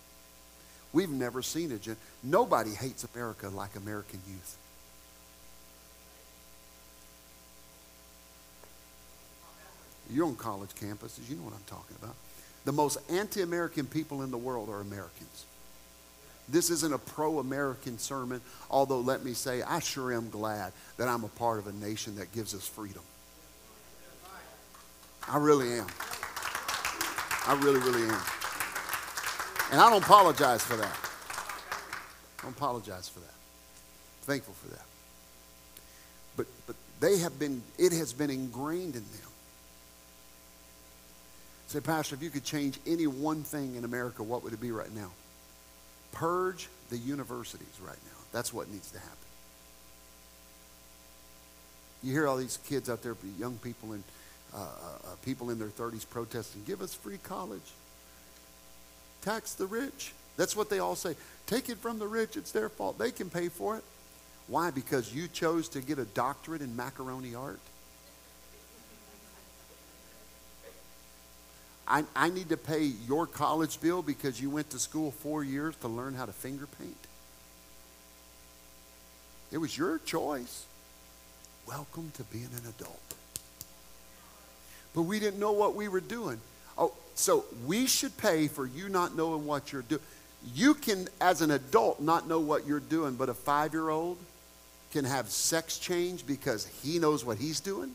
[0.93, 4.57] We've never seen a gen- nobody hates America like American youth.
[10.11, 12.15] You're on college campuses, you know what I'm talking about.
[12.67, 15.47] The most anti American people in the world are Americans.
[16.49, 21.07] This isn't a pro American sermon, although let me say, I sure am glad that
[21.07, 23.03] I'm a part of a nation that gives us freedom.
[25.29, 25.87] I really am.
[27.47, 28.21] I really, really am.
[29.71, 30.97] And I don't apologize for that.
[32.41, 33.35] I don't apologize for that.
[34.23, 34.85] Thankful for that.
[36.37, 39.31] But, but they have been, it has been ingrained in them.
[41.69, 44.71] Say, Pastor, if you could change any one thing in America, what would it be
[44.71, 45.11] right now?
[46.13, 48.19] Purge the universities right now.
[48.33, 49.17] That's what needs to happen.
[52.03, 54.05] You hear all these kids out there, young people and
[54.55, 57.73] uh, uh, uh people in their 30s protesting, give us free college.
[59.23, 60.13] Tax the rich.
[60.37, 61.17] That's what they all say.
[61.47, 62.37] Take it from the rich.
[62.37, 62.99] It's their fault.
[62.99, 63.83] They can pay for it.
[64.47, 64.71] Why?
[64.71, 67.59] Because you chose to get a doctorate in macaroni art?
[71.89, 75.77] I, I need to pay your college bill because you went to school four years
[75.77, 76.97] to learn how to finger paint.
[79.53, 80.67] It was your choice.
[81.67, 83.01] Welcome to being an adult.
[84.95, 86.41] But we didn't know what we were doing.
[86.77, 90.03] Oh, so we should pay for you not knowing what you're doing.
[90.55, 94.19] You can, as an adult, not know what you're doing, but a five year old
[94.93, 97.93] can have sex change because he knows what he's doing.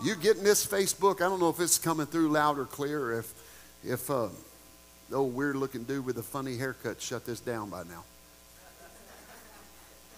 [0.00, 1.16] You getting this Facebook?
[1.16, 3.34] I don't know if it's coming through loud or clear, or if,
[3.84, 4.28] if uh,
[5.10, 8.04] the old weird looking dude with a funny haircut shut this down by now.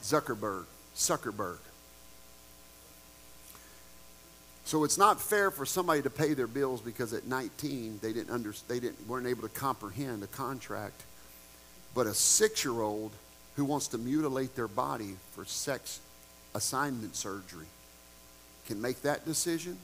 [0.02, 0.64] Zuckerberg,
[0.94, 1.58] Zuckerberg.
[4.66, 8.30] So it's not fair for somebody to pay their bills because at 19 they didn't
[8.30, 11.02] under, they didn't weren't able to comprehend a contract.
[11.94, 13.12] But a six-year-old
[13.56, 16.00] who wants to mutilate their body for sex
[16.54, 17.66] assignment surgery
[18.66, 19.78] can make that decision.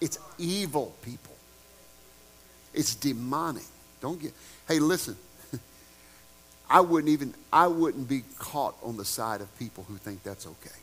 [0.00, 1.34] It's evil, people.
[2.74, 3.64] It's demonic.
[4.00, 4.32] Don't get.
[4.66, 5.16] Hey, listen.
[6.70, 7.34] I wouldn't even.
[7.52, 10.76] I wouldn't be caught on the side of people who think that's okay.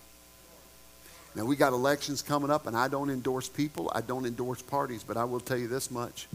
[1.36, 3.92] Now we got elections coming up, and I don't endorse people.
[3.94, 6.28] I don't endorse parties, but I will tell you this much: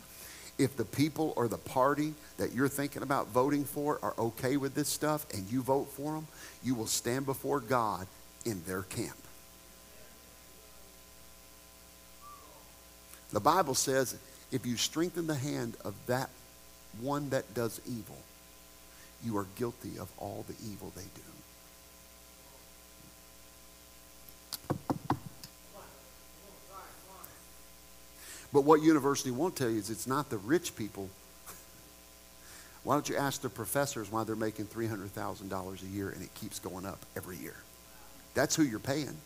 [0.58, 4.74] if the people or the party that you're thinking about voting for are okay with
[4.74, 6.26] this stuff and you vote for them,
[6.62, 8.06] you will stand before God
[8.44, 9.16] in their camp.
[13.32, 14.16] The Bible says
[14.52, 16.30] if you strengthen the hand of that
[17.00, 18.18] one that does evil,
[19.24, 21.33] you are guilty of all the evil they do.
[28.54, 31.10] But what university won't tell you is it's not the rich people.
[32.84, 36.60] why don't you ask the professors why they're making $300,000 a year and it keeps
[36.60, 37.56] going up every year?
[38.34, 39.16] That's who you're paying.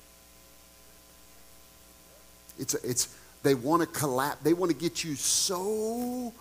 [2.58, 4.40] It's, it's they want to collapse.
[4.42, 6.32] They want to get you so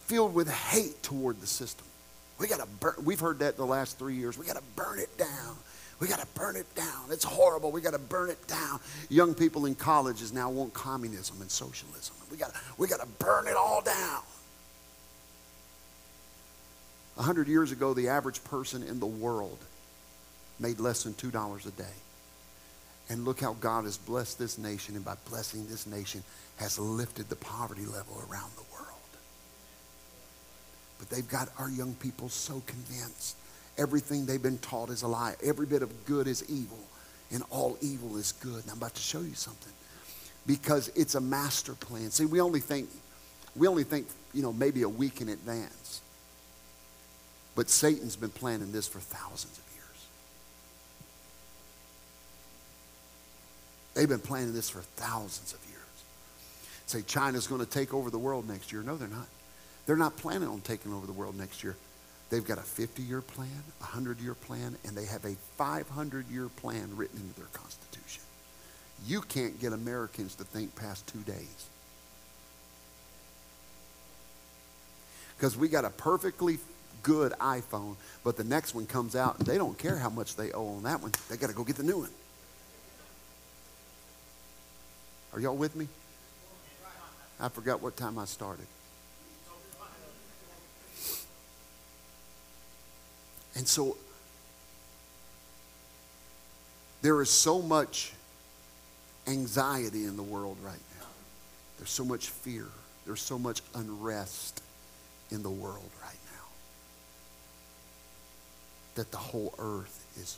[0.00, 1.86] filled with hate toward the system.
[2.38, 2.94] We got to burn.
[3.04, 4.36] We've heard that in the last three years.
[4.36, 5.56] We got to burn it down.
[6.00, 7.10] We got to burn it down.
[7.10, 7.70] It's horrible.
[7.70, 8.80] We got to burn it down.
[9.10, 12.16] Young people in colleges now want communism and socialism.
[12.30, 14.22] We got we got to burn it all down.
[17.18, 19.58] A hundred years ago, the average person in the world
[20.58, 21.84] made less than two dollars a day.
[23.10, 26.22] And look how God has blessed this nation, and by blessing this nation,
[26.56, 28.86] has lifted the poverty level around the world.
[30.98, 33.36] But they've got our young people so convinced
[33.80, 35.34] everything they've been taught is a lie.
[35.42, 36.78] Every bit of good is evil,
[37.32, 38.62] and all evil is good.
[38.62, 39.72] And I'm about to show you something.
[40.46, 42.10] Because it's a master plan.
[42.10, 42.88] See, we only think,
[43.56, 46.00] we only think, you know, maybe a week in advance.
[47.56, 50.06] But Satan's been planning this for thousands of years.
[53.94, 55.80] They've been planning this for thousands of years.
[56.86, 58.82] Say China's going to take over the world next year.
[58.82, 59.26] No, they're not.
[59.86, 61.76] They're not planning on taking over the world next year.
[62.30, 66.30] They've got a 50 year plan, a 100 year plan, and they have a 500
[66.30, 68.22] year plan written into their Constitution.
[69.06, 71.66] You can't get Americans to think past two days.
[75.36, 76.58] Because we got a perfectly
[77.02, 80.52] good iPhone, but the next one comes out and they don't care how much they
[80.52, 81.12] owe on that one.
[81.28, 82.10] They got to go get the new one.
[85.32, 85.88] Are y'all with me?
[87.40, 88.66] I forgot what time I started.
[93.56, 93.96] And so
[97.02, 98.12] There is so much
[99.26, 101.06] anxiety in the world right now.
[101.78, 102.66] There's so much fear.
[103.06, 104.62] There's so much unrest
[105.30, 106.44] in the world right now
[108.96, 110.36] that the whole earth is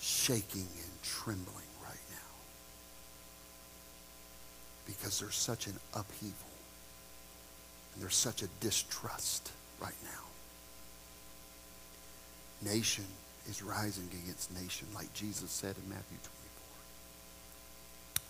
[0.00, 2.16] shaking and trembling right now
[4.86, 6.32] because there's such an upheaval
[7.94, 9.50] and there's such a distrust
[9.80, 10.23] right now.
[12.62, 13.04] Nation
[13.48, 16.18] is rising against nation, like Jesus said in Matthew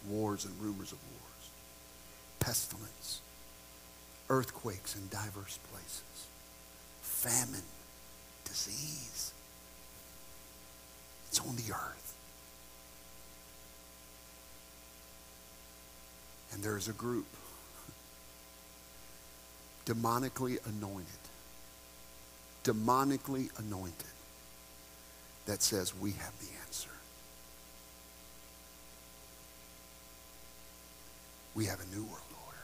[0.07, 0.17] 24.
[0.17, 1.51] Wars and rumors of wars,
[2.41, 3.21] pestilence,
[4.29, 6.27] earthquakes in diverse places,
[7.03, 7.63] famine,
[8.45, 9.33] disease.
[11.29, 12.15] It's on the earth.
[16.53, 17.27] And there's a group
[19.87, 21.07] demonically anointed,
[22.63, 24.14] demonically anointed,
[25.47, 26.91] that says we have the answer.
[31.55, 32.59] We have a new world order.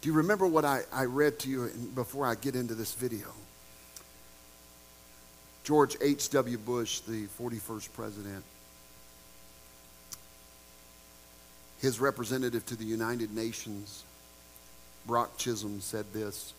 [0.00, 3.26] Do you remember what I, I read to you before I get into this video?
[5.64, 6.58] George H.W.
[6.58, 8.44] Bush, the 41st president,
[11.80, 14.04] his representative to the United Nations,
[15.06, 16.52] Brock Chisholm, said this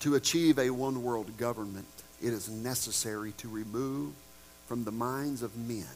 [0.00, 4.12] To achieve a one world government, it is necessary to remove
[4.66, 5.86] from the minds of men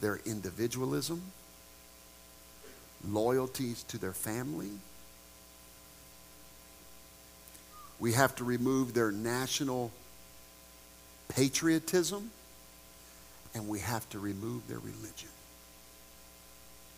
[0.00, 1.22] their individualism,
[3.08, 4.70] loyalties to their family.
[7.98, 9.90] We have to remove their national
[11.28, 12.30] patriotism,
[13.54, 15.30] and we have to remove their religion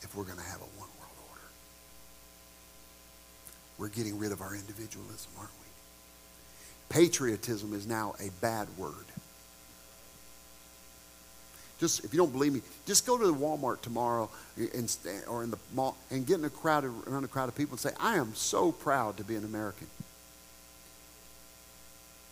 [0.02, 1.48] if we're going to have a one world order.
[3.78, 5.57] We're getting rid of our individualism, aren't we?
[6.88, 8.94] Patriotism is now a bad word.
[11.78, 14.96] Just if you don't believe me, just go to the Walmart tomorrow and,
[15.28, 17.80] or in the mall and get in a crowd around a crowd of people and
[17.80, 19.86] say, "I am so proud to be an American."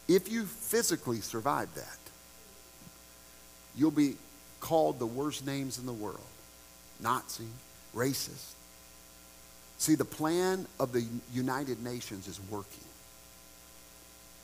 [0.09, 1.99] If you physically survive that,
[3.77, 4.17] you'll be
[4.61, 6.21] called the worst names in the world
[6.99, 7.49] Nazi,
[7.95, 8.55] racist.
[9.79, 12.86] See, the plan of the United Nations is working.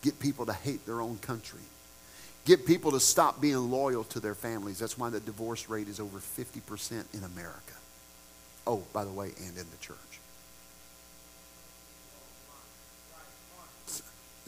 [0.02, 1.60] Get people to hate their own country.
[2.44, 4.78] Get people to stop being loyal to their families.
[4.78, 7.74] That's why the divorce rate is over 50% in America.
[8.66, 9.96] Oh, by the way, and in the church.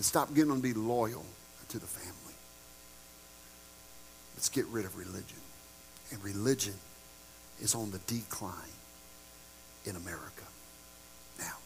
[0.05, 1.25] stop getting them to be loyal
[1.69, 2.35] to the family.
[4.37, 5.39] Let's get rid of religion.
[6.11, 6.75] And religion
[7.61, 8.53] is on the decline
[9.87, 10.45] in America.
[11.39, 11.57] Now,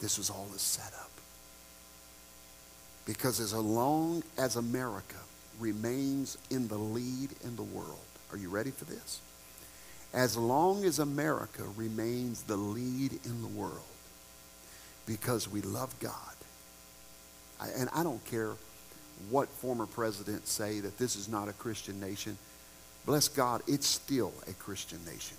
[0.00, 1.10] this was all is set up.
[3.08, 5.16] Because as long as America
[5.58, 7.96] remains in the lead in the world,
[8.30, 9.22] are you ready for this?
[10.12, 13.80] As long as America remains the lead in the world,
[15.06, 16.12] because we love God,
[17.58, 18.52] I, and I don't care
[19.30, 22.36] what former presidents say that this is not a Christian nation.
[23.06, 25.38] Bless God, it's still a Christian nation.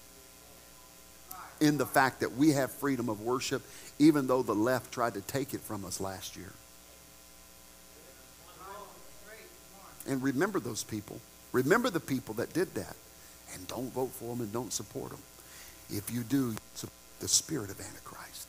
[1.61, 3.61] In the fact that we have freedom of worship,
[3.99, 6.51] even though the left tried to take it from us last year.
[10.09, 11.21] And remember those people.
[11.51, 12.95] Remember the people that did that.
[13.53, 15.21] And don't vote for them and don't support them.
[15.89, 18.47] If you do, support the spirit of Antichrist.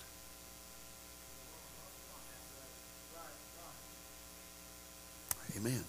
[5.56, 5.84] Amen.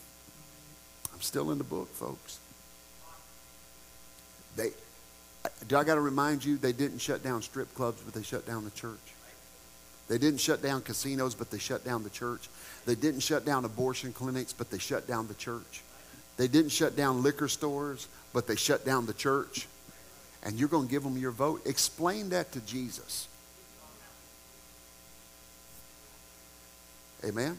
[1.13, 2.39] I'm still in the book, folks.
[4.55, 4.71] They,
[5.67, 8.45] do I got to remind you, they didn't shut down strip clubs, but they shut
[8.45, 8.97] down the church.
[10.11, 12.49] They didn't shut down casinos, but they shut down the church.
[12.85, 15.83] They didn't shut down abortion clinics, but they shut down the church.
[16.35, 19.69] They didn't shut down liquor stores, but they shut down the church.
[20.43, 21.61] And you're going to give them your vote?
[21.65, 23.29] Explain that to Jesus.
[27.23, 27.55] Amen?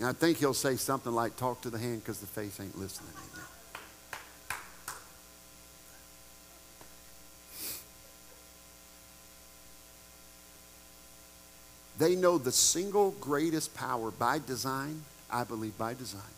[0.00, 2.76] And I think he'll say something like, talk to the hand because the face ain't
[2.76, 3.12] listening.
[3.32, 3.46] Amen.
[12.02, 16.34] They know the single greatest power by design, I believe by design,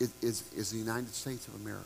[0.00, 1.84] is, is, is the United States of America.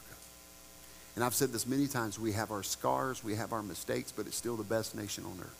[1.16, 4.28] And I've said this many times we have our scars, we have our mistakes, but
[4.28, 5.58] it's still the best nation on earth.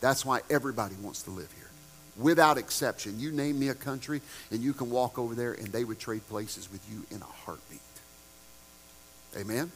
[0.00, 1.70] That's why everybody wants to live here
[2.16, 3.20] without exception.
[3.20, 4.20] You name me a country,
[4.50, 7.26] and you can walk over there, and they would trade places with you in a
[7.26, 7.78] heartbeat.
[9.36, 9.70] Amen?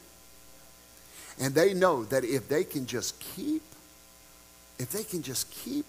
[1.39, 3.61] And they know that if they can just keep,
[4.77, 5.85] if they can just keep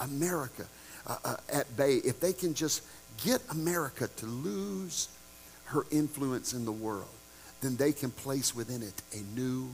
[0.00, 0.66] America
[1.06, 2.82] uh, uh, at bay, if they can just
[3.22, 5.08] get America to lose
[5.66, 7.08] her influence in the world,
[7.60, 9.68] then they can place within it a new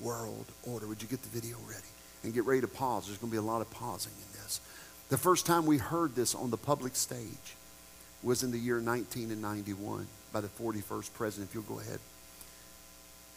[0.00, 0.86] world order.
[0.86, 1.82] Would you get the video ready?
[2.22, 3.06] And get ready to pause.
[3.06, 4.60] There's going to be a lot of pausing in this.
[5.10, 7.56] The first time we heard this on the public stage
[8.22, 11.50] was in the year 1991 by the 41st president.
[11.50, 11.98] If you'll go ahead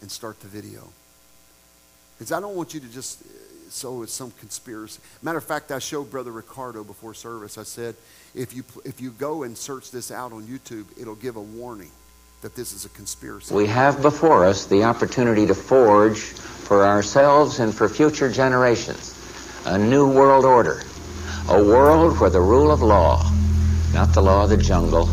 [0.01, 0.88] and start the video.
[2.17, 3.23] Because I don't want you to just,
[3.70, 4.99] so it's some conspiracy.
[5.22, 7.57] Matter of fact, I showed Brother Ricardo before service.
[7.57, 7.95] I said,
[8.36, 11.91] if you, if you go and search this out on YouTube, it'll give a warning
[12.41, 13.53] that this is a conspiracy.
[13.53, 19.13] We have before us the opportunity to forge for ourselves and for future generations
[19.65, 20.82] a new world order,
[21.49, 23.30] a world where the rule of law,
[23.93, 25.09] not the law of the jungle,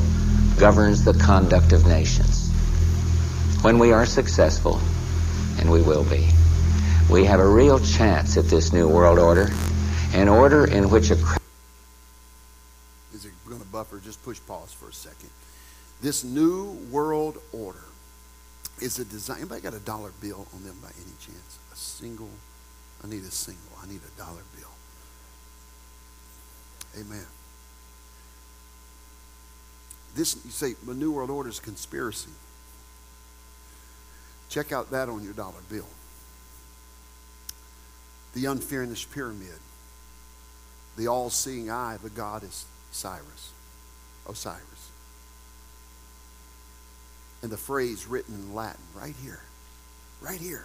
[0.59, 2.51] governs the conduct of nations.
[3.63, 4.81] When we are successful,
[5.59, 6.29] and we will be,
[7.11, 9.51] we have a real chance at this new world order,
[10.13, 11.15] an order in which a
[13.15, 14.01] Is it going to buffer?
[14.01, 15.31] Just push pause for a second.
[16.01, 17.85] This new world order
[18.81, 19.39] is a design.
[19.39, 21.59] Anybody got a dollar bill on them by any chance?
[21.73, 22.29] A single?
[23.03, 23.63] I need a single.
[23.83, 24.69] I need a dollar bill.
[27.01, 27.27] Amen.
[30.15, 32.31] This, you say, the New World Order is conspiracy.
[34.49, 35.87] Check out that on your dollar bill.
[38.35, 39.59] The unfinished pyramid.
[40.97, 43.51] The all seeing eye of the goddess Cyrus,
[44.27, 44.91] oh, Osiris.
[47.43, 49.41] And the phrase written in Latin right here.
[50.21, 50.65] Right here.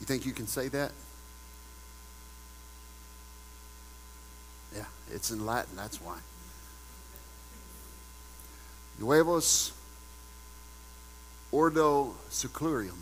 [0.00, 0.90] You think you can say that?
[4.74, 6.18] Yeah, it's in Latin, that's why.
[8.98, 9.72] Novus
[11.52, 12.98] Ordo Seclorum,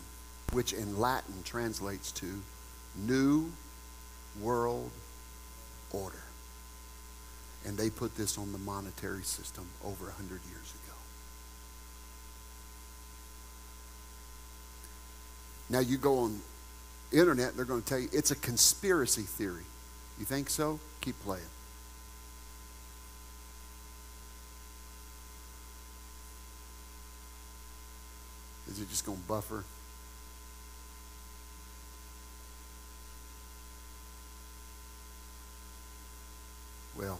[0.51, 2.41] which in Latin translates to
[2.95, 3.51] New
[4.39, 4.91] World
[5.91, 6.23] Order.
[7.65, 10.95] And they put this on the monetary system over 100 years ago.
[15.69, 16.41] Now you go on
[17.11, 19.63] internet, they're going to tell you it's a conspiracy theory.
[20.19, 20.79] You think so?
[21.01, 21.43] Keep playing.
[28.69, 29.63] Is it just going to buffer?
[37.01, 37.19] Well,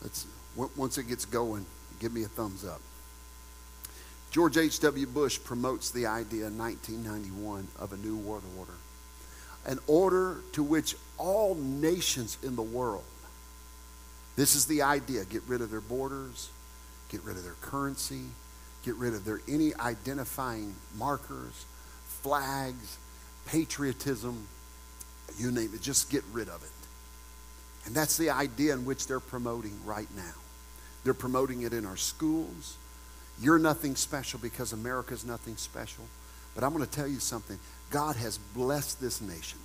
[0.00, 1.66] let's once it gets going,
[1.98, 2.80] give me a thumbs up.
[4.30, 5.06] George H.W.
[5.08, 8.72] Bush promotes the idea in 1991 of a new world order,
[9.66, 13.02] an order to which all nations in the world,
[14.36, 16.48] this is the idea, get rid of their borders,
[17.10, 18.22] get rid of their currency,
[18.84, 21.66] get rid of their any identifying markers,
[22.04, 22.98] flags,
[23.46, 24.46] patriotism,
[25.38, 26.81] you name it, just get rid of it.
[27.86, 30.34] And that's the idea in which they're promoting right now.
[31.04, 32.76] They're promoting it in our schools.
[33.40, 36.04] You're nothing special because America's nothing special.
[36.54, 37.58] But I'm going to tell you something.
[37.90, 39.58] God has blessed this nation.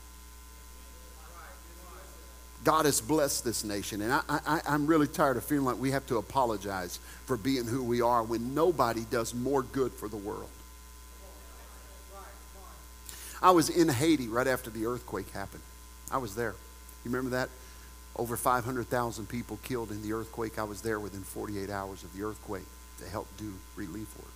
[2.64, 4.02] God has blessed this nation.
[4.02, 7.84] And I, I'm really tired of feeling like we have to apologize for being who
[7.84, 10.50] we are when nobody does more good for the world.
[13.42, 15.62] I was in Haiti right after the earthquake happened.
[16.12, 16.56] I was there.
[17.06, 17.50] You remember that?
[18.18, 20.58] Over 500,000 people killed in the earthquake.
[20.58, 22.66] I was there within 48 hours of the earthquake
[23.00, 24.32] to help do relief work.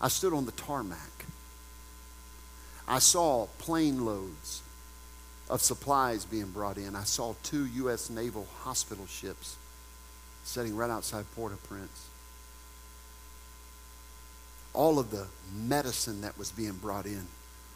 [0.00, 1.26] I stood on the tarmac.
[2.88, 4.62] I saw plane loads
[5.50, 6.96] of supplies being brought in.
[6.96, 8.08] I saw two U.S.
[8.08, 9.56] naval hospital ships
[10.44, 12.08] sitting right outside Port au Prince.
[14.72, 17.26] All of the medicine that was being brought in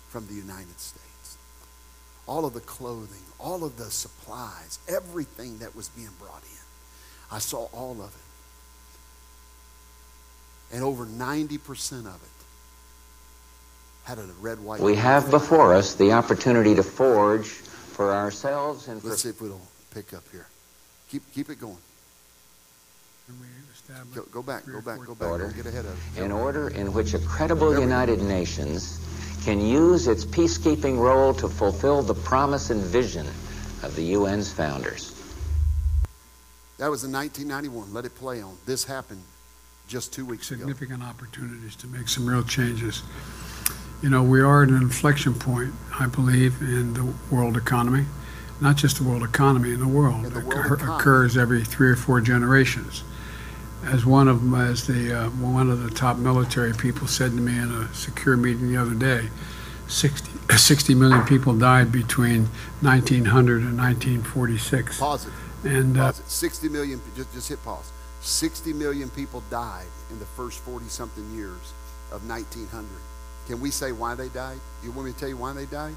[0.09, 1.10] from the United States
[2.27, 6.59] all of the clothing, all of the supplies, everything that was being brought in.
[7.33, 8.21] I saw all of it.
[10.73, 12.29] And over 90% of it
[14.05, 14.81] had a red, white.
[14.81, 19.09] We have before us the opportunity to forge for ourselves and for.
[19.09, 19.61] Let's see if we don't
[19.93, 20.47] pick up here.
[21.11, 21.77] Keep, keep it going.
[24.15, 25.29] Go, go back, go back, go back.
[25.29, 25.49] Order.
[25.49, 26.23] Get ahead of it.
[26.23, 29.01] An order in which a credible United Nations
[29.45, 33.27] can use its peacekeeping role to fulfill the promise and vision
[33.83, 35.15] of the UN's founders.
[36.79, 37.93] That was in 1991.
[37.93, 38.57] Let it play on.
[38.67, 39.23] This happened
[39.89, 40.61] just two weeks ago.
[40.61, 43.03] significant opportunities to make some real changes.
[44.03, 48.07] You know, we are at an inflection point, I believe, in the world economy.
[48.61, 50.25] Not just the world economy, in the world.
[50.27, 50.99] In the It world occur- economy.
[51.01, 53.03] occurs every three or four generations.
[53.85, 57.39] As one of them, as the uh, one of the top military people said to
[57.39, 59.31] me in a secure meeting the other day,
[59.89, 62.45] 60, 60 million people died between
[62.83, 64.99] 1900 and 1946.
[64.99, 65.33] Pause it.
[65.65, 66.17] And uh, it.
[66.17, 67.91] 60 million, just, just hit pause.
[68.21, 71.73] 60 million people died in the first 40 something years
[72.13, 72.87] of 1900.
[73.47, 74.59] Can we say why they died?
[74.85, 75.97] You want me to tell you why they died?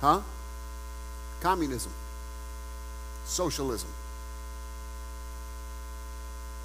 [0.00, 0.20] Huh?
[1.40, 1.92] Communism,
[3.24, 3.88] socialism.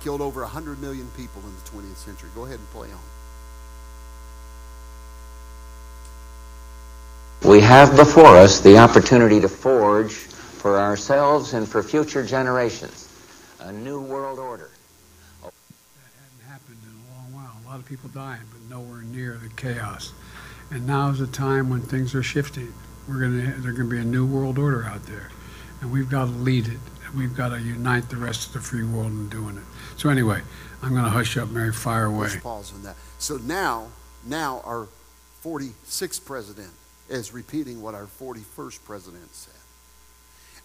[0.03, 2.29] Killed over 100 million people in the 20th century.
[2.33, 2.99] Go ahead and play on.
[7.49, 13.09] We have before us the opportunity to forge for ourselves and for future generations
[13.59, 14.69] a new world order.
[15.41, 15.51] That
[16.19, 17.51] hadn't happened in a long while.
[17.63, 20.13] A lot of people dying, but nowhere near the chaos.
[20.71, 22.73] And now is the time when things are shifting.
[23.07, 25.29] We're gonna there's gonna be a new world order out there,
[25.81, 26.79] and we've got to lead it.
[27.15, 29.63] We've got to unite the rest of the free world in doing it.
[30.01, 30.41] So anyway,
[30.81, 31.71] I'm going to hush up, Mary.
[31.71, 32.21] Fire away.
[32.21, 32.95] Let's pause on that.
[33.19, 33.89] So now,
[34.25, 34.87] now our
[35.45, 36.71] 46th president
[37.07, 39.53] is repeating what our 41st president said.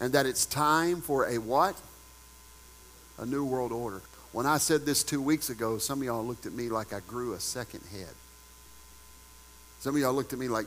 [0.01, 1.78] And that it's time for a what?
[3.18, 4.01] A new world order.
[4.32, 7.01] When I said this two weeks ago, some of y'all looked at me like I
[7.01, 8.14] grew a second head.
[9.80, 10.66] Some of y'all looked at me like,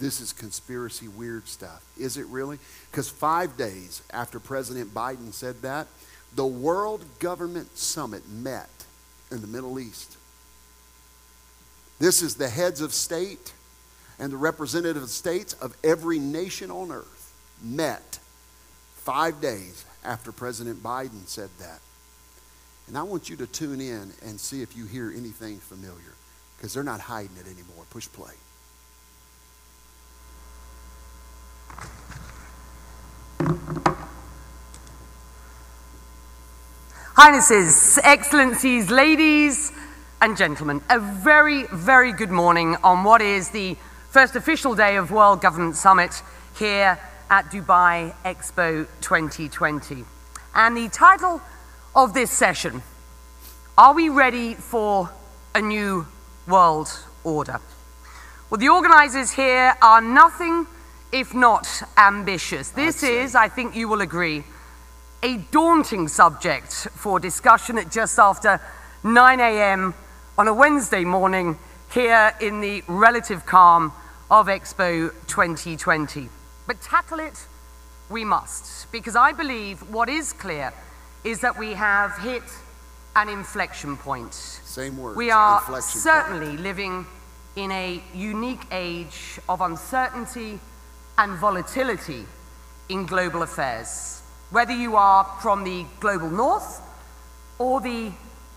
[0.00, 1.84] this is conspiracy weird stuff.
[1.96, 2.58] Is it really?
[2.90, 5.86] Because five days after President Biden said that,
[6.34, 8.68] the World Government Summit met
[9.30, 10.16] in the Middle East.
[11.98, 13.52] This is the heads of state
[14.18, 18.18] and the representative states of every nation on earth met
[18.96, 21.80] five days after President Biden said that.
[22.86, 26.14] And I want you to tune in and see if you hear anything familiar
[26.56, 27.84] because they're not hiding it anymore.
[27.90, 28.34] Push play.
[37.22, 39.72] Highnesses, Excellencies, ladies
[40.22, 43.76] and gentlemen, a very, very good morning on what is the
[44.08, 46.22] first official day of World Government Summit
[46.58, 46.98] here
[47.28, 50.02] at Dubai Expo 2020.
[50.54, 51.42] And the title
[51.94, 52.80] of this session,
[53.76, 55.10] Are we ready for
[55.54, 56.06] a new
[56.48, 56.88] world
[57.22, 57.60] order?
[58.48, 60.66] Well, the organizers here are nothing
[61.12, 62.70] if not ambitious.
[62.70, 64.42] This is, I think you will agree,
[65.22, 68.60] a daunting subject for discussion at just after
[69.04, 69.94] 9 a.m.
[70.38, 71.58] on a Wednesday morning
[71.92, 73.92] here in the relative calm
[74.30, 76.28] of Expo 2020.
[76.66, 77.46] But tackle it
[78.08, 80.72] we must, because I believe what is clear
[81.22, 82.42] is that we have hit
[83.14, 84.32] an inflection point.
[84.32, 85.16] Same word.
[85.16, 86.60] We are certainly point.
[86.60, 87.06] living
[87.56, 90.58] in a unique age of uncertainty
[91.18, 92.24] and volatility
[92.88, 94.19] in global affairs.
[94.50, 96.80] Whether you are from the global north
[97.58, 98.10] or the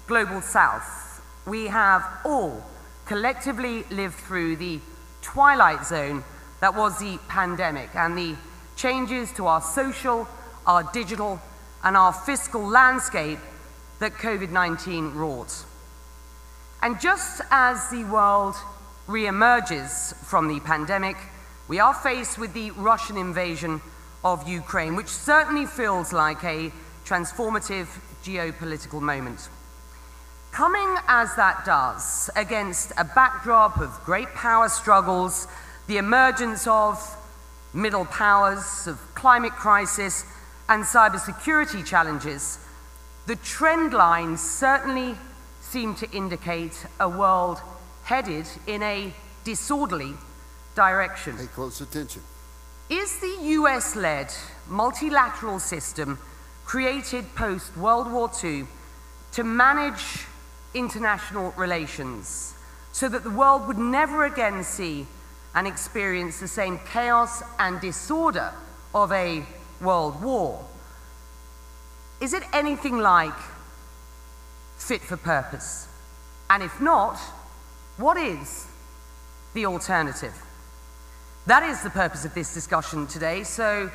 [0.08, 2.66] global south, we have all
[3.06, 4.80] collectively lived through the
[5.22, 6.24] twilight zone
[6.62, 8.36] that was the pandemic and the
[8.76, 10.28] changes to our social,
[10.66, 11.40] our digital,
[11.84, 13.40] and our fiscal landscape
[14.00, 15.64] that COVID 19 wrought.
[16.82, 18.56] And just as the world
[19.06, 21.18] re-emerges from the pandemic,
[21.68, 23.80] we are faced with the Russian invasion
[24.24, 26.72] of Ukraine, which certainly feels like a
[27.06, 27.88] transformative
[28.24, 29.50] geopolitical moment.
[30.52, 35.48] Coming as that does against a backdrop of great power struggles,
[35.88, 37.18] the emergence of
[37.74, 40.26] middle powers, of climate crisis,
[40.70, 42.60] and cybersecurity challenges,
[43.26, 45.16] the trend lines certainly
[45.62, 47.60] seem to indicate a world
[48.04, 49.14] headed in a
[49.44, 50.14] disorderly
[50.76, 51.38] direction.
[51.38, 52.22] Pay close attention.
[52.90, 54.34] Is the US led
[54.68, 56.20] multilateral system
[56.66, 58.68] created post World War II
[59.34, 60.26] to manage
[60.74, 62.54] international relations
[62.92, 65.08] so that the world would never again see
[65.56, 68.52] and experience the same chaos and disorder
[68.94, 69.46] of a
[69.82, 70.66] world war?
[72.20, 73.38] Is it anything like
[74.78, 75.88] fit for purpose?
[76.50, 77.18] And if not,
[77.98, 78.68] what is
[79.54, 80.34] the alternative?
[81.46, 83.92] That is the purpose of this discussion today, so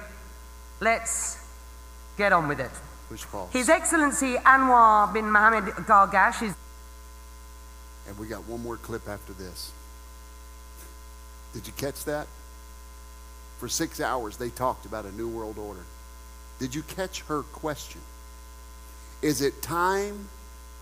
[0.81, 1.39] let's
[2.19, 2.71] get on with it.
[3.09, 3.51] Push pause.
[3.53, 6.55] His Excellency Anwar bin Mohammed Gargash is.
[8.07, 9.73] And we got one more clip after this.
[11.55, 12.27] Did you catch that?
[13.59, 15.85] For six hours, they talked about a new world order.
[16.59, 18.03] Did you catch her question?
[19.23, 20.29] Is it time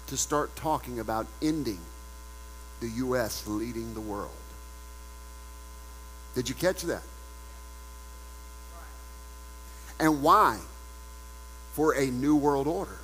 [0.09, 1.81] to start talking about ending
[2.81, 3.47] the U.S.
[3.47, 4.31] leading the world?
[6.37, 7.03] Did you catch that?
[9.99, 10.59] And why?
[11.73, 12.99] For a new world order.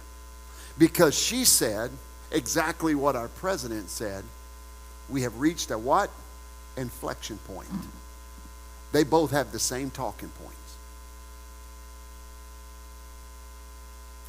[0.78, 1.90] Because she said
[2.30, 4.22] exactly what our president said.
[5.08, 6.10] We have reached a what?
[6.76, 7.68] Inflection point.
[8.92, 10.76] They both have the same talking points.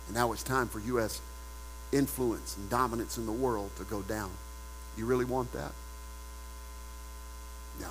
[0.07, 1.19] And now it's time for U.S.
[1.91, 4.31] influence and dominance in the world to go down.
[4.97, 5.73] You really want that?
[7.81, 7.89] No.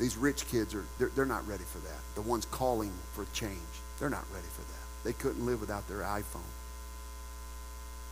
[0.00, 2.00] These rich kids are they're, they're not ready for that.
[2.14, 3.60] The ones calling for change,
[3.98, 5.04] they're not ready for that.
[5.04, 6.40] They couldn't live without their iPhone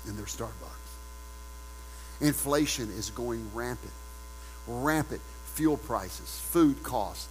[0.07, 0.53] and their Starbucks.
[2.21, 3.93] Inflation is going rampant.
[4.67, 5.23] Rampant.
[5.55, 7.27] Fuel prices, food costs,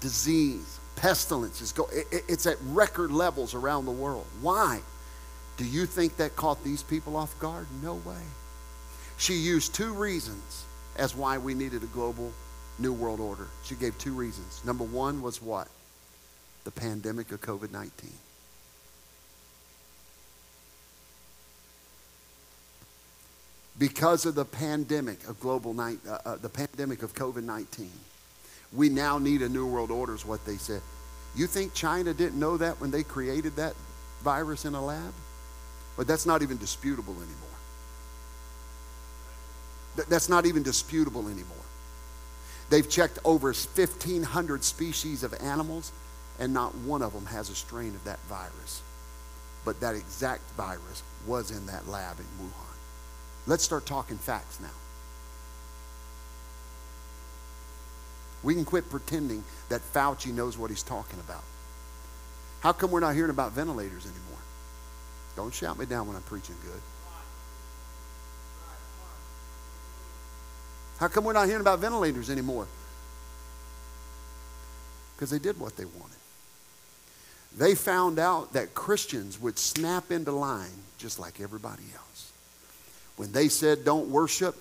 [0.00, 4.26] disease, pestilence is go, it, it's at record levels around the world.
[4.40, 4.80] Why?
[5.56, 7.68] Do you think that caught these people off guard?
[7.80, 8.22] No way.
[9.18, 10.64] She used two reasons
[10.96, 12.32] as why we needed a global
[12.78, 13.46] new world order.
[13.64, 14.62] She gave two reasons.
[14.64, 15.68] Number one was what?
[16.64, 18.10] The pandemic of COVID 19.
[23.78, 27.90] Because of the pandemic of global night, uh, uh, the pandemic of COVID 19,
[28.72, 30.82] we now need a new world order, is what they said.
[31.34, 33.74] You think China didn't know that when they created that
[34.22, 35.14] virus in a lab?
[35.96, 37.36] But that's not even disputable anymore.
[40.08, 41.56] That's not even disputable anymore.
[42.70, 45.92] They've checked over 1,500 species of animals,
[46.38, 48.82] and not one of them has a strain of that virus.
[49.64, 52.76] But that exact virus was in that lab in Wuhan.
[53.46, 54.68] Let's start talking facts now.
[58.42, 61.42] We can quit pretending that Fauci knows what he's talking about.
[62.60, 64.38] How come we're not hearing about ventilators anymore?
[65.36, 66.80] Don't shout me down when I'm preaching good.
[71.00, 72.66] How come we're not hearing about ventilators anymore?
[75.16, 76.16] Because they did what they wanted.
[77.56, 82.32] They found out that Christians would snap into line just like everybody else.
[83.16, 84.54] When they said don't worship,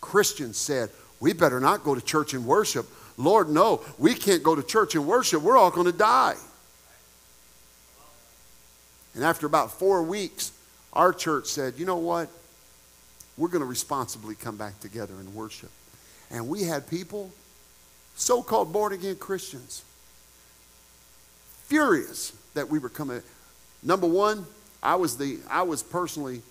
[0.00, 0.90] Christians said,
[1.20, 2.86] we better not go to church and worship.
[3.16, 5.40] Lord, no, we can't go to church and worship.
[5.40, 6.34] We're all going to die.
[9.14, 10.50] And after about four weeks,
[10.92, 12.28] our church said, you know what?
[13.40, 15.70] We're going to responsibly come back together and worship.
[16.30, 17.30] And we had people,
[18.14, 19.82] so called born again Christians,
[21.64, 23.22] furious that we were coming.
[23.82, 24.44] Number one,
[24.82, 26.42] I was, the, I was personally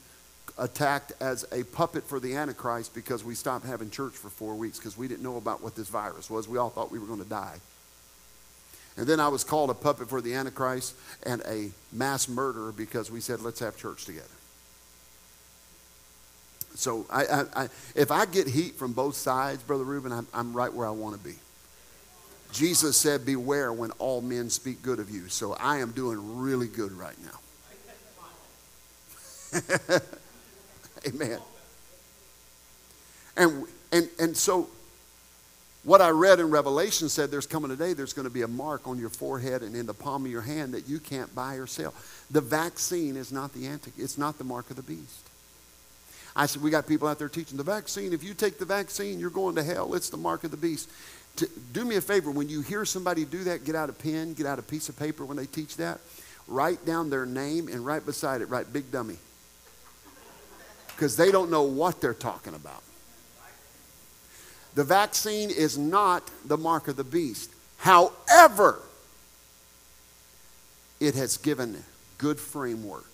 [0.58, 4.80] attacked as a puppet for the Antichrist because we stopped having church for four weeks
[4.80, 6.48] because we didn't know about what this virus was.
[6.48, 7.60] We all thought we were going to die.
[8.98, 13.12] And then I was called a puppet for the Antichrist and a mass murderer because
[13.12, 14.39] we said, let's have church together.
[16.80, 20.54] So I, I, I, if I get heat from both sides, Brother Reuben, I'm, I'm
[20.54, 21.36] right where I want to be.
[22.54, 25.28] Jesus said, Beware when all men speak good of you.
[25.28, 27.40] So I am doing really good right now.
[31.08, 31.40] Amen.
[33.36, 34.70] And, and, and so,
[35.84, 38.48] what I read in Revelation said there's coming a day, there's going to be a
[38.48, 41.56] mark on your forehead and in the palm of your hand that you can't buy
[41.56, 41.94] or sell.
[42.32, 45.29] The vaccine is not the anti, it's not the mark of the beast.
[46.40, 48.14] I said, we got people out there teaching the vaccine.
[48.14, 49.94] If you take the vaccine, you're going to hell.
[49.94, 50.90] It's the mark of the beast.
[51.36, 54.34] To, do me a favor, when you hear somebody do that, get out a pen,
[54.34, 56.00] get out a piece of paper when they teach that.
[56.48, 59.18] Write down their name and right beside it, write big dummy
[61.00, 62.84] because they don't know what they're talking about.
[64.76, 67.50] The vaccine is not the mark of the beast.
[67.78, 68.82] However,
[71.00, 71.84] it has given
[72.18, 73.09] good framework.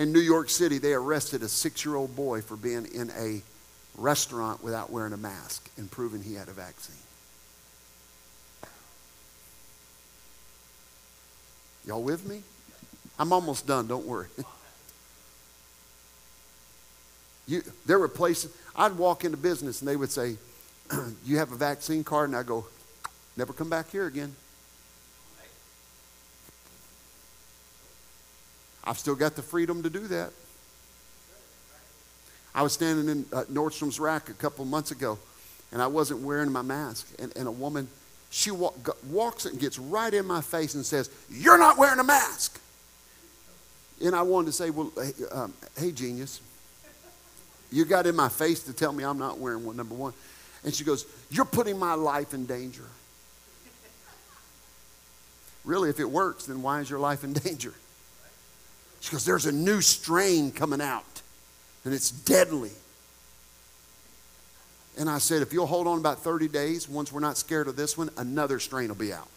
[0.00, 3.42] In New York City, they arrested a six year old boy for being in a
[3.98, 6.96] restaurant without wearing a mask and proving he had a vaccine.
[11.86, 12.42] Y'all with me?
[13.18, 14.28] I'm almost done, don't worry.
[17.46, 20.38] you, there were places, I'd walk into business and they would say,
[21.26, 22.30] You have a vaccine card?
[22.30, 22.64] And I go,
[23.36, 24.34] Never come back here again.
[28.90, 30.32] I've still got the freedom to do that.
[32.52, 35.16] I was standing in uh, Nordstrom's rack a couple months ago,
[35.70, 37.06] and I wasn't wearing my mask.
[37.20, 37.86] And, and a woman,
[38.30, 38.74] she walk,
[39.06, 42.60] walks and gets right in my face and says, You're not wearing a mask.
[44.04, 46.40] And I wanted to say, well, hey, um, hey, genius,
[47.70, 50.14] you got in my face to tell me I'm not wearing one, number one.
[50.64, 52.86] And she goes, You're putting my life in danger.
[55.64, 57.72] really, if it works, then why is your life in danger?
[59.00, 61.22] She goes, There's a new strain coming out,
[61.84, 62.72] and it's deadly.
[64.98, 67.76] And I said, If you'll hold on about 30 days, once we're not scared of
[67.76, 69.28] this one, another strain will be out.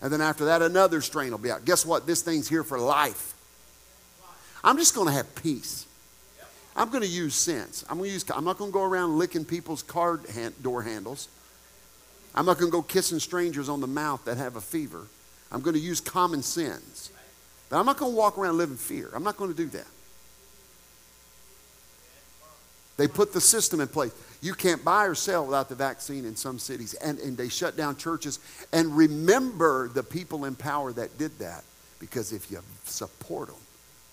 [0.00, 1.64] And then after that, another strain will be out.
[1.64, 2.06] Guess what?
[2.06, 3.34] This thing's here for life.
[4.62, 5.86] I'm just going to have peace.
[6.76, 7.84] I'm going to use sense.
[7.88, 8.24] I'm going to use.
[8.30, 11.28] I'm not going to go around licking people's car hand, door handles.
[12.34, 15.06] I'm not going to go kissing strangers on the mouth that have a fever.
[15.50, 17.10] I'm going to use common sense.
[17.68, 19.10] But I'm not going to walk around in fear.
[19.14, 19.86] I'm not going to do that.
[22.96, 24.12] They put the system in place.
[24.40, 26.94] You can't buy or sell without the vaccine in some cities.
[26.94, 28.40] And, and they shut down churches.
[28.72, 31.64] And remember the people in power that did that.
[32.00, 33.56] Because if you support them,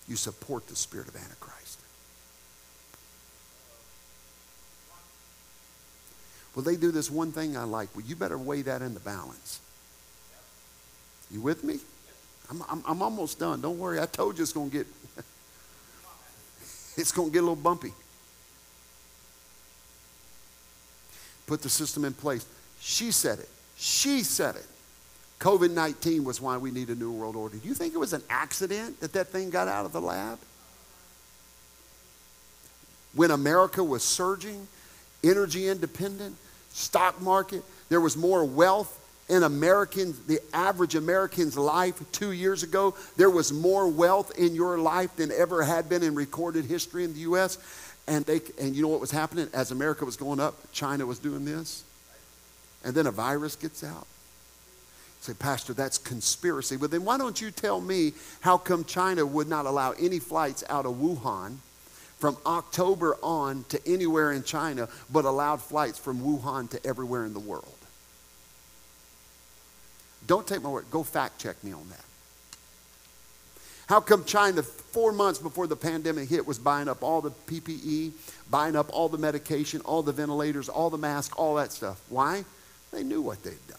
[0.07, 1.79] you support the spirit of Antichrist.
[6.55, 7.89] Well, they do this one thing I like.
[7.95, 9.59] Well, you better weigh that in the balance.
[11.31, 11.79] You with me?
[12.49, 13.61] I'm, I'm, I'm almost done.
[13.61, 13.99] Don't worry.
[13.99, 14.87] I told you it's going to get
[16.97, 17.93] it's going to get a little bumpy.
[21.47, 22.45] Put the system in place.
[22.79, 23.49] She said it.
[23.77, 24.65] She said it.
[25.39, 27.57] COVID 19 was why we need a new world order.
[27.57, 30.39] Do you think it was an accident that that thing got out of the lab?
[33.13, 34.67] When America was surging,
[35.23, 36.35] energy independent,
[36.69, 42.95] stock market, there was more wealth in Americans, the average American's life two years ago.
[43.17, 47.13] There was more wealth in your life than ever had been in recorded history in
[47.13, 47.57] the U.S.
[48.07, 49.47] And, they, and you know what was happening?
[49.53, 51.83] As America was going up, China was doing this.
[52.83, 54.05] And then a virus gets out.
[55.21, 56.77] Say, Pastor, that's conspiracy.
[56.77, 60.63] Well, then why don't you tell me how come China would not allow any flights
[60.69, 61.57] out of Wuhan
[62.19, 67.33] from October on to anywhere in China, but allowed flights from Wuhan to everywhere in
[67.33, 67.74] the world?
[70.27, 70.85] Don't take my word.
[70.91, 72.05] Go fact check me on that.
[73.87, 78.13] How come China, four months before the pandemic hit, was buying up all the PPE,
[78.49, 82.01] buying up all the medication, all the ventilators, all the masks, all that stuff?
[82.09, 82.43] Why?
[82.91, 83.77] They knew what they'd done.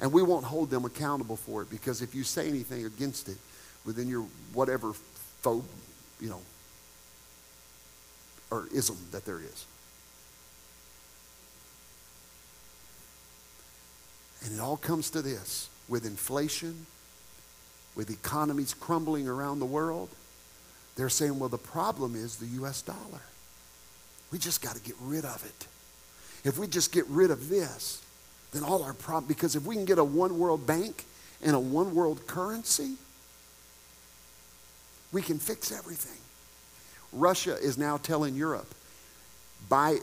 [0.00, 3.38] And we won't hold them accountable for it because if you say anything against it
[3.86, 4.92] within your whatever
[5.42, 5.64] phobe,
[6.20, 6.42] you know,
[8.50, 9.64] or ism that there is.
[14.44, 16.86] And it all comes to this with inflation,
[17.94, 20.08] with economies crumbling around the world.
[20.96, 23.22] They're saying, well, the problem is the US dollar.
[24.32, 25.66] We just got to get rid of it.
[26.44, 28.02] If we just get rid of this,
[28.52, 31.04] then all our problems, because if we can get a one world bank
[31.42, 32.94] and a one world currency,
[35.12, 36.20] we can fix everything.
[37.12, 38.72] Russia is now telling Europe,
[39.68, 39.98] buy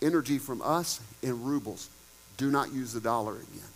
[0.00, 1.88] energy from us in rubles.
[2.36, 3.72] Do not use the dollar again.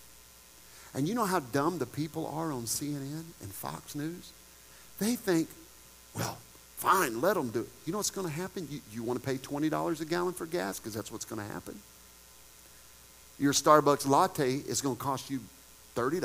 [0.94, 4.32] And you know how dumb the people are on CNN and Fox News?
[4.98, 5.48] They think,
[6.14, 6.38] well,
[6.76, 7.68] fine, let them do it.
[7.84, 8.66] You know what's going to happen?
[8.70, 10.78] You, you want to pay $20 a gallon for gas?
[10.78, 11.78] Because that's what's going to happen.
[13.38, 15.40] Your Starbucks latte is going to cost you
[15.94, 16.24] $30.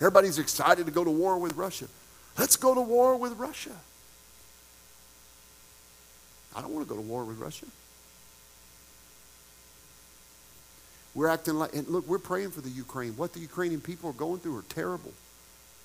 [0.00, 1.86] Everybody's excited to go to war with Russia.
[2.38, 3.70] Let's go to war with Russia.
[6.54, 7.66] I don't want to go to war with Russia.
[11.16, 13.16] We're acting like, and look, we're praying for the Ukraine.
[13.16, 15.14] What the Ukrainian people are going through are terrible.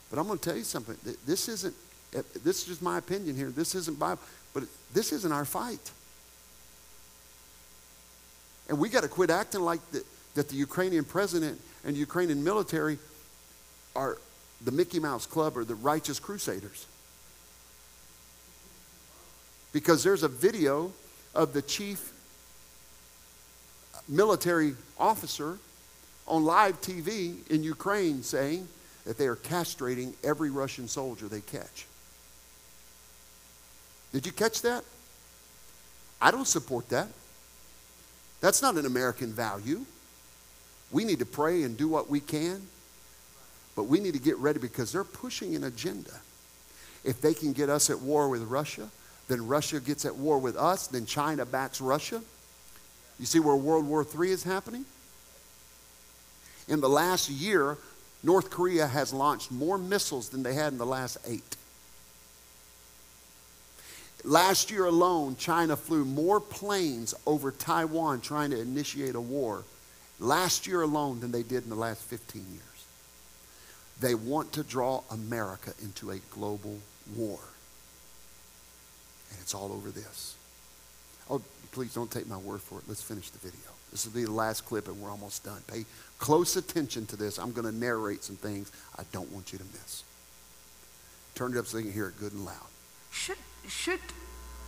[0.09, 0.97] But I'm going to tell you something.
[1.25, 1.73] This isn't,
[2.13, 3.49] eh, this is just my opinion here.
[3.49, 4.21] This isn't Bible,
[4.53, 4.63] but
[4.93, 5.89] this isn't our fight.
[8.67, 10.03] And we got to quit acting like the,
[10.35, 12.99] that the Ukrainian president and Ukrainian military
[13.95, 14.17] are
[14.59, 16.85] the Mickey Mouse Club or the righteous crusaders.
[19.71, 20.91] Because there's a video
[21.33, 22.11] of the chief
[24.09, 25.57] military officer
[26.27, 28.67] on live TV in Ukraine saying
[29.05, 31.87] that they are castrating every Russian soldier they catch.
[34.13, 34.83] Did you catch that?
[36.21, 37.07] I don't support that.
[38.41, 39.85] That's not an American value.
[40.91, 42.61] We need to pray and do what we can,
[43.75, 46.11] but we need to get ready because they're pushing an agenda.
[47.03, 48.89] If they can get us at war with Russia,
[49.27, 52.21] then Russia gets at war with us, then China backs Russia.
[53.21, 54.83] You see where World War III is happening?
[56.67, 57.77] In the last year,
[58.23, 61.55] North Korea has launched more missiles than they had in the last eight.
[64.23, 69.63] Last year alone, China flew more planes over Taiwan trying to initiate a war
[70.19, 72.63] last year alone than they did in the last 15 years.
[73.99, 76.79] They want to draw America into a global
[77.15, 77.39] war.
[79.29, 80.35] And it's all over this.
[81.71, 82.85] Please don't take my word for it.
[82.87, 83.71] Let's finish the video.
[83.91, 85.61] This will be the last clip, and we're almost done.
[85.67, 85.85] Pay
[86.17, 87.37] close attention to this.
[87.37, 90.03] I'm going to narrate some things I don't want you to miss.
[91.35, 92.55] Turn it up so you can hear it good and loud.
[93.11, 93.99] Should, should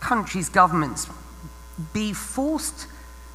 [0.00, 1.06] countries' governments
[1.92, 2.86] be forced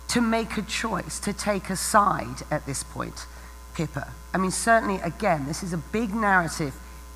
[0.10, 3.26] to make a choice, to take a side at this point,
[3.76, 4.08] Pippa?
[4.34, 6.74] I mean, certainly, again, this is a big narrative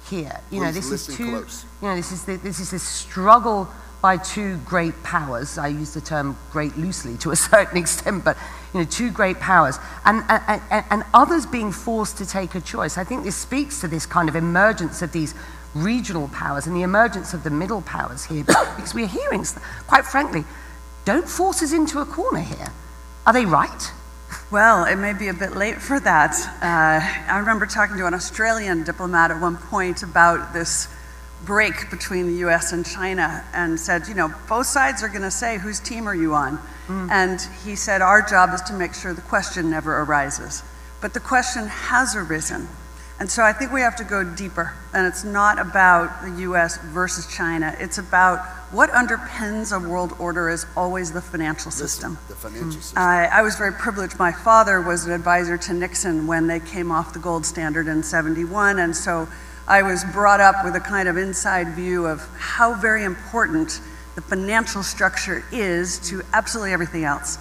[0.09, 0.39] here.
[0.51, 1.29] You Please know, this is too.
[1.29, 1.65] close.
[1.81, 3.67] You know, this is the, this is this struggle
[4.03, 5.57] by two great powers.
[5.57, 8.37] I use the term great loosely to a certain extent, but
[8.73, 12.97] you know, two great powers, and, and, and others being forced to take a choice.
[12.97, 15.33] I think this speaks to this kind of emergence of these
[15.73, 18.43] regional powers and the emergence of the middle powers here,
[18.75, 19.45] because we're hearing,
[19.87, 20.43] quite frankly,
[21.05, 22.73] don't force us into a corner here.
[23.25, 23.91] Are they right?
[24.51, 26.35] Well, it may be a bit late for that.
[26.61, 30.89] Uh, I remember talking to an Australian diplomat at one point about this
[31.45, 35.31] break between the US and China and said, you know, both sides are going to
[35.31, 36.57] say, whose team are you on?
[36.87, 37.09] Mm.
[37.11, 40.63] And he said, our job is to make sure the question never arises.
[41.01, 42.67] But the question has arisen.
[43.19, 44.73] And so I think we have to go deeper.
[44.93, 48.39] And it's not about the US versus China, it's about
[48.73, 52.17] what underpins a world order is always the financial system.
[52.27, 52.71] The financial hmm.
[52.71, 52.97] system.
[53.03, 54.17] I, I, was very privileged.
[54.17, 58.01] My father was an advisor to Nixon when they came off the gold standard in
[58.01, 58.79] 71.
[58.79, 59.27] And so
[59.67, 63.79] I was brought up with a kind of inside view of how very important
[64.15, 67.37] the financial structure is to absolutely everything else.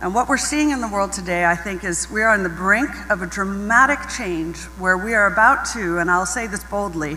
[0.00, 2.48] And what we're seeing in the world today, I think, is we are on the
[2.48, 7.16] brink of a dramatic change where we are about to, and I'll say this boldly,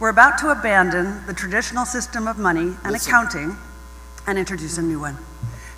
[0.00, 3.10] we're about to abandon the traditional system of money and Listen.
[3.10, 3.56] accounting
[4.26, 5.18] and introduce a new one.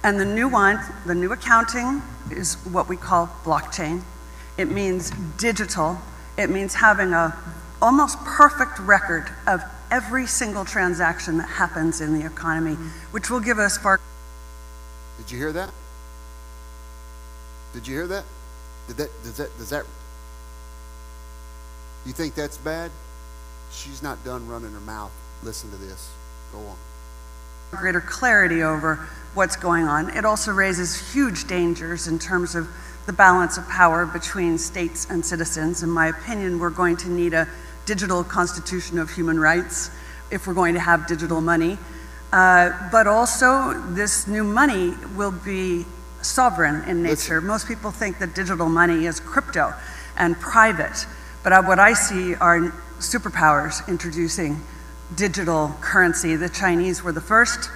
[0.04, 2.00] And the new one, the new accounting,
[2.30, 4.02] is what we call blockchain.
[4.56, 5.98] It means digital.
[6.38, 7.36] It means having a
[7.80, 12.88] almost perfect record of every single transaction that happens in the economy, mm-hmm.
[13.12, 14.00] which will give us far.
[15.18, 15.70] Did you hear that?
[17.72, 18.24] Did you hear that?
[18.88, 19.84] Did that does that does that
[22.06, 22.90] you think that's bad?
[23.72, 25.10] She's not done running her mouth.
[25.42, 26.10] Listen to this.
[26.52, 26.76] Go on.
[27.72, 30.16] Greater clarity over what's going on.
[30.16, 32.68] It also raises huge dangers in terms of
[33.06, 35.82] the balance of power between states and citizens.
[35.82, 37.48] In my opinion, we're going to need a
[37.86, 39.90] digital constitution of human rights
[40.30, 41.78] if we're going to have digital money.
[42.32, 45.86] Uh, but also, this new money will be
[46.20, 47.36] sovereign in nature.
[47.36, 47.46] Listen.
[47.46, 49.72] Most people think that digital money is crypto
[50.18, 51.06] and private.
[51.44, 52.58] But what I see are
[52.98, 54.60] superpowers introducing
[55.14, 56.34] digital currency.
[56.34, 57.70] The Chinese were the first.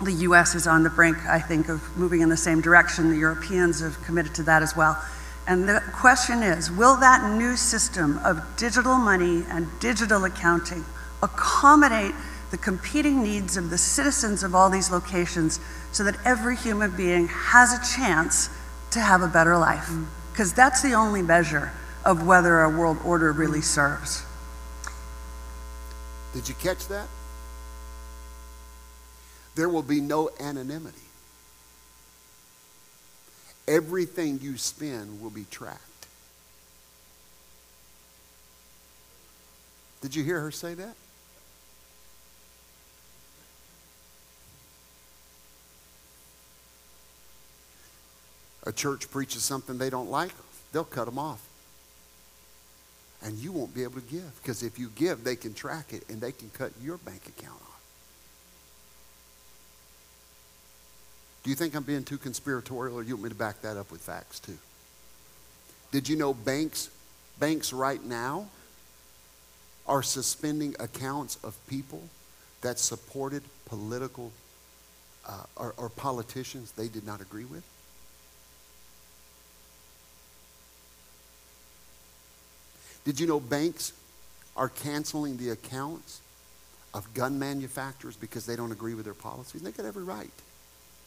[0.00, 3.10] The US is on the brink, I think, of moving in the same direction.
[3.10, 5.02] The Europeans have committed to that as well.
[5.46, 10.84] And the question is will that new system of digital money and digital accounting
[11.22, 12.14] accommodate
[12.50, 15.58] the competing needs of the citizens of all these locations
[15.90, 18.50] so that every human being has a chance
[18.90, 19.86] to have a better life?
[19.86, 20.06] Mm.
[20.32, 21.72] Because that's the only measure
[22.04, 24.24] of whether a world order really serves.
[26.34, 27.08] Did you catch that?
[29.54, 31.01] There will be no anonymity.
[33.68, 35.80] Everything you spend will be tracked.
[40.00, 40.94] Did you hear her say that?
[48.64, 50.32] A church preaches something they don't like,
[50.72, 51.44] they'll cut them off
[53.24, 54.42] and you won't be able to give.
[54.42, 57.60] Because if you give, they can track it and they can cut your bank account
[57.62, 57.81] off.
[61.42, 63.90] Do you think I'm being too conspiratorial or you want me to back that up
[63.90, 64.58] with facts too?
[65.90, 66.88] Did you know banks,
[67.38, 68.46] banks right now
[69.86, 72.02] are suspending accounts of people
[72.60, 74.30] that supported political
[75.28, 77.64] uh, or, or politicians they did not agree with?
[83.04, 83.92] Did you know banks
[84.56, 86.20] are canceling the accounts
[86.94, 89.60] of gun manufacturers because they don't agree with their policies?
[89.60, 90.30] And they got every right.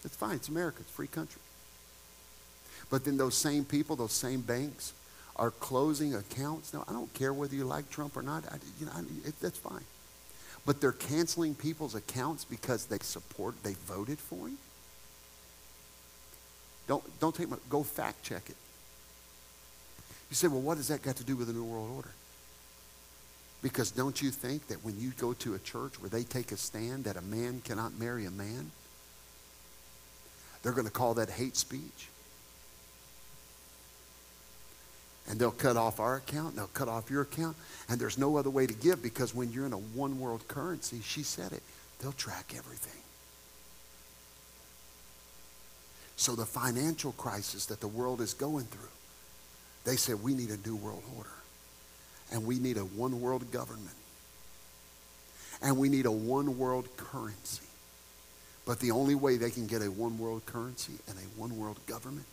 [0.06, 0.36] It's fine.
[0.36, 0.78] It's America.
[0.82, 1.42] It's a free country.
[2.90, 4.94] But then those same people, those same banks,
[5.36, 6.74] are closing accounts.
[6.74, 8.46] Now, I don't care whether you like Trump or not.
[8.46, 9.84] I, you know, I, it, that's fine.
[10.66, 14.58] But they're canceling people's accounts because they support, they voted for him.
[16.88, 18.56] Don't, don't take my, go fact check it.
[20.30, 22.12] You say, well, what does that got to do with the New World Order?
[23.62, 26.58] Because don't you think that when you go to a church where they take a
[26.58, 28.72] stand that a man cannot marry a man,
[30.66, 32.10] they're going to call that hate speech?
[35.30, 37.56] And they'll cut off our account, and they'll cut off your account,
[37.88, 41.00] and there's no other way to give because when you're in a one world currency,
[41.04, 41.64] she said it,
[42.02, 43.02] they'll track everything.
[46.18, 48.90] So the financial crisis that the world is going through
[49.86, 51.30] they said, we need a new world order.
[52.32, 53.96] And we need a one world government.
[55.62, 57.65] And we need a one world currency.
[58.66, 61.78] But the only way they can get a one world currency and a one world
[61.86, 62.26] government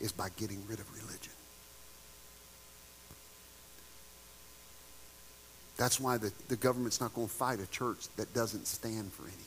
[0.00, 1.32] is by getting rid of religion.
[5.76, 9.22] That's why the, the government's not going to fight a church that doesn't stand for
[9.22, 9.46] anything.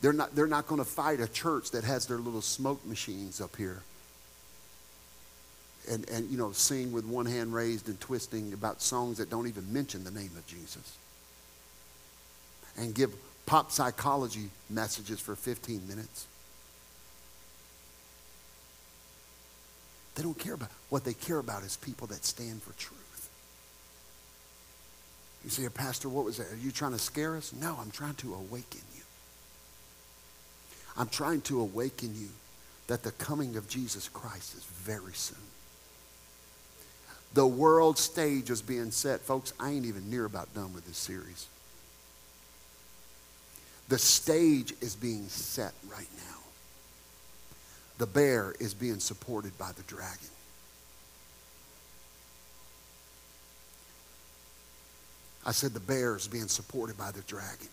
[0.00, 3.40] They're not, they're not going to fight a church that has their little smoke machines
[3.40, 3.82] up here.
[5.90, 9.46] And, and, you know, sing with one hand raised and twisting about songs that don't
[9.48, 10.98] even mention the name of Jesus.
[12.76, 13.14] And give
[13.48, 16.26] pop psychology messages for 15 minutes.
[20.14, 23.30] They don't care about what they care about is people that stand for truth.
[25.44, 26.52] You say, Pastor, what was that?
[26.52, 27.54] Are you trying to scare us?
[27.54, 29.02] No, I'm trying to awaken you.
[30.98, 32.28] I'm trying to awaken you
[32.88, 35.38] that the coming of Jesus Christ is very soon.
[37.32, 39.20] The world stage is being set.
[39.20, 41.46] Folks, I ain't even near about done with this series.
[43.88, 46.38] The stage is being set right now.
[47.98, 50.28] The bear is being supported by the dragon.
[55.44, 57.68] I said the bear is being supported by the dragon.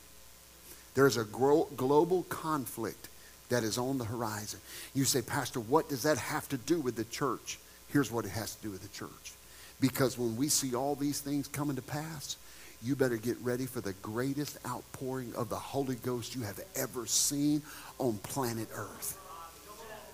[0.94, 3.10] There's a global conflict
[3.50, 4.62] that is on the horizon.
[4.94, 7.60] You say, Pastor, what does that have to do with the church?
[7.90, 9.34] Here's what it has to do with the church.
[9.82, 12.38] Because when we see all these things coming to pass,
[12.84, 17.06] you better get ready for the greatest outpouring of the Holy Ghost you have ever
[17.06, 17.62] seen
[17.98, 19.20] on planet Earth.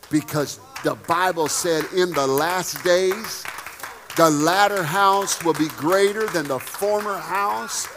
[0.09, 3.43] Because the Bible said in the last days,
[4.17, 7.87] the latter house will be greater than the former house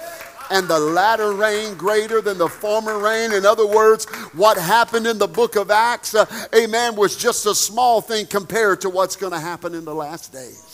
[0.50, 3.32] and the latter rain greater than the former rain.
[3.32, 4.04] In other words,
[4.34, 8.80] what happened in the book of Acts, uh, amen, was just a small thing compared
[8.82, 10.73] to what's going to happen in the last days.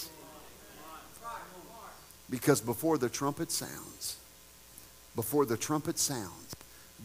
[2.31, 4.17] Because before the trumpet sounds,
[5.17, 6.55] before the trumpet sounds,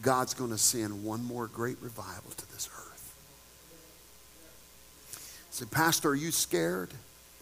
[0.00, 2.86] God's going to send one more great revival to this earth.
[5.50, 6.90] Say, Pastor, are you scared?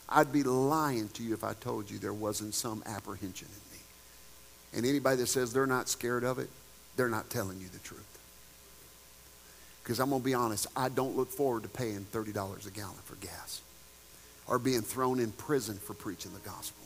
[0.09, 3.83] I'd be lying to you if I told you there wasn't some apprehension in me.
[4.77, 6.49] And anybody that says they're not scared of it,
[6.97, 8.07] they're not telling you the truth.
[9.83, 12.29] Because I'm going to be honest, I don't look forward to paying $30
[12.67, 13.61] a gallon for gas
[14.47, 16.84] or being thrown in prison for preaching the gospel.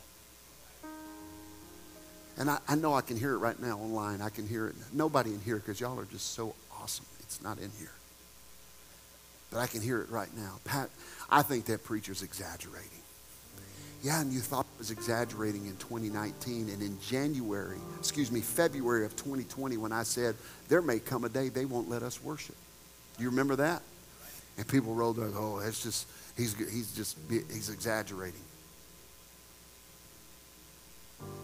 [2.38, 4.22] And I, I know I can hear it right now online.
[4.22, 4.76] I can hear it.
[4.92, 7.04] Nobody in here because y'all are just so awesome.
[7.20, 7.90] It's not in here.
[9.50, 10.54] But I can hear it right now.
[10.64, 10.88] Pat,
[11.28, 12.90] I think that preacher's exaggerating.
[14.02, 16.68] Yeah, and you thought it was exaggerating in 2019.
[16.68, 20.36] And in January, excuse me, February of 2020, when I said,
[20.68, 22.54] there may come a day they won't let us worship.
[23.16, 23.82] Do you remember that?
[24.56, 26.06] And people rolled their, oh, that's just,
[26.36, 28.40] he's, he's just, he's exaggerating.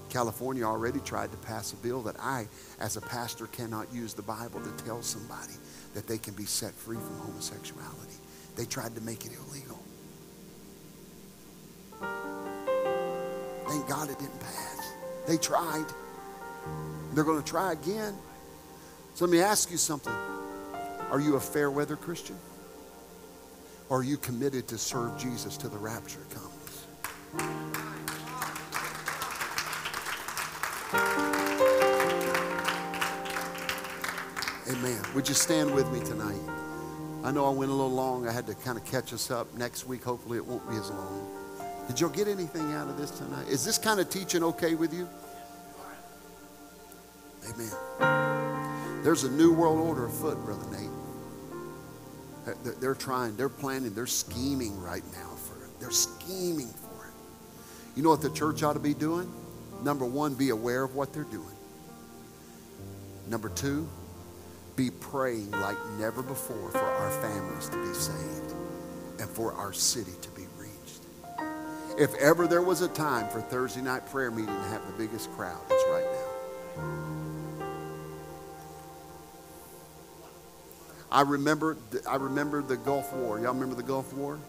[0.09, 2.47] California already tried to pass a bill that I,
[2.79, 5.55] as a pastor, cannot use the Bible to tell somebody
[5.95, 8.15] that they can be set free from homosexuality.
[8.57, 9.81] They tried to make it illegal.
[13.67, 14.93] Thank God it didn't pass.
[15.27, 15.87] They tried.
[17.13, 18.15] They're going to try again.
[19.15, 20.13] So let me ask you something.
[21.11, 22.37] Are you a fair weather Christian?
[23.89, 27.74] Or are you committed to serve Jesus till the rapture comes?
[34.71, 35.01] Amen.
[35.15, 36.41] Would you stand with me tonight?
[37.23, 38.27] I know I went a little long.
[38.27, 39.53] I had to kind of catch us up.
[39.55, 41.29] Next week, hopefully, it won't be as long.
[41.87, 43.47] Did y'all get anything out of this tonight?
[43.49, 45.07] Is this kind of teaching okay with you?
[47.51, 49.03] Amen.
[49.03, 50.91] There's a new world order afoot, Brother Nate.
[52.81, 55.81] They're trying, they're planning, they're scheming right now for it.
[55.81, 57.13] They're scheming for it.
[57.97, 59.31] You know what the church ought to be doing?
[59.83, 61.45] Number one, be aware of what they're doing.
[63.29, 63.89] Number two,
[64.77, 68.55] be praying like never before for our families to be saved
[69.21, 71.01] and for our city to be reached.
[71.99, 75.31] if ever there was a time for Thursday night prayer meeting to have the biggest
[75.33, 76.35] crowd, it's right now.
[81.13, 81.77] I remember,
[82.09, 83.39] I remember the Gulf War.
[83.39, 84.41] Y'all remember the Gulf War?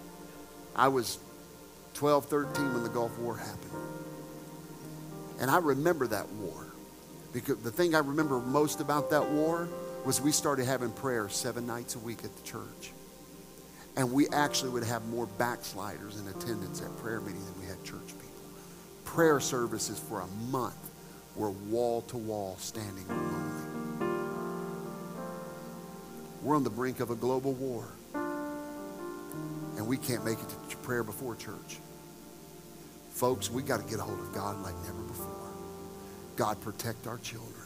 [0.75, 1.19] I was
[1.93, 3.71] 12, 13 when the Gulf War happened.
[5.39, 6.65] And I remember that war.
[7.33, 9.67] Because the thing I remember most about that war
[10.05, 12.91] was we started having prayer seven nights a week at the church.
[13.97, 17.83] And we actually would have more backsliders in attendance at prayer meeting than we had
[17.83, 18.29] church people.
[19.03, 20.75] Prayer services for a month
[21.35, 23.75] were wall to wall standing room only.
[26.43, 27.87] We're on the brink of a global war.
[29.77, 31.79] And we can't make it to prayer before church.
[33.11, 35.31] Folks, we got to get a hold of God like never before.
[36.35, 37.64] God, protect our children.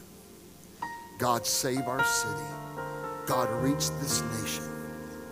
[1.19, 2.43] God, save our city.
[3.25, 4.63] God, reach this nation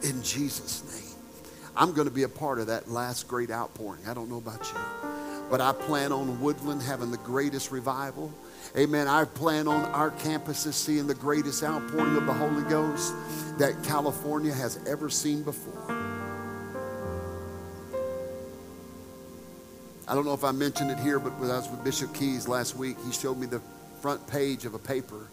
[0.03, 1.15] in Jesus' name.
[1.77, 4.01] I'm going to be a part of that last great outpouring.
[4.05, 5.09] I don't know about you.
[5.49, 8.33] But I plan on Woodland having the greatest revival.
[8.77, 9.07] Amen.
[9.07, 13.13] I plan on our campuses seeing the greatest outpouring of the Holy Ghost
[13.57, 15.95] that California has ever seen before.
[20.05, 22.49] I don't know if I mentioned it here, but when I was with Bishop Keys
[22.49, 23.61] last week, he showed me the
[24.01, 25.29] front page of a paper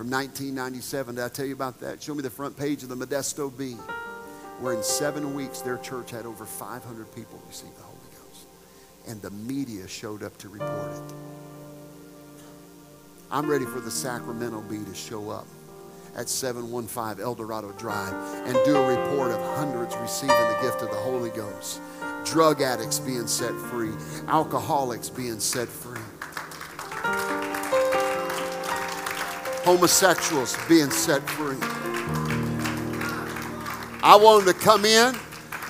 [0.00, 1.16] from 1997.
[1.16, 2.02] Did I tell you about that?
[2.02, 3.74] Show me the front page of the Modesto Bee,
[4.58, 8.46] where in seven weeks their church had over 500 people receive the Holy Ghost.
[9.06, 11.14] And the media showed up to report it.
[13.30, 15.46] I'm ready for the Sacramento Bee to show up
[16.16, 18.14] at 715 El Dorado Drive
[18.46, 21.78] and do a report of hundreds receiving the gift of the Holy Ghost
[22.24, 23.92] drug addicts being set free,
[24.28, 26.00] alcoholics being set free,
[29.64, 31.56] homosexuals being set free.
[34.02, 35.14] I want them to come in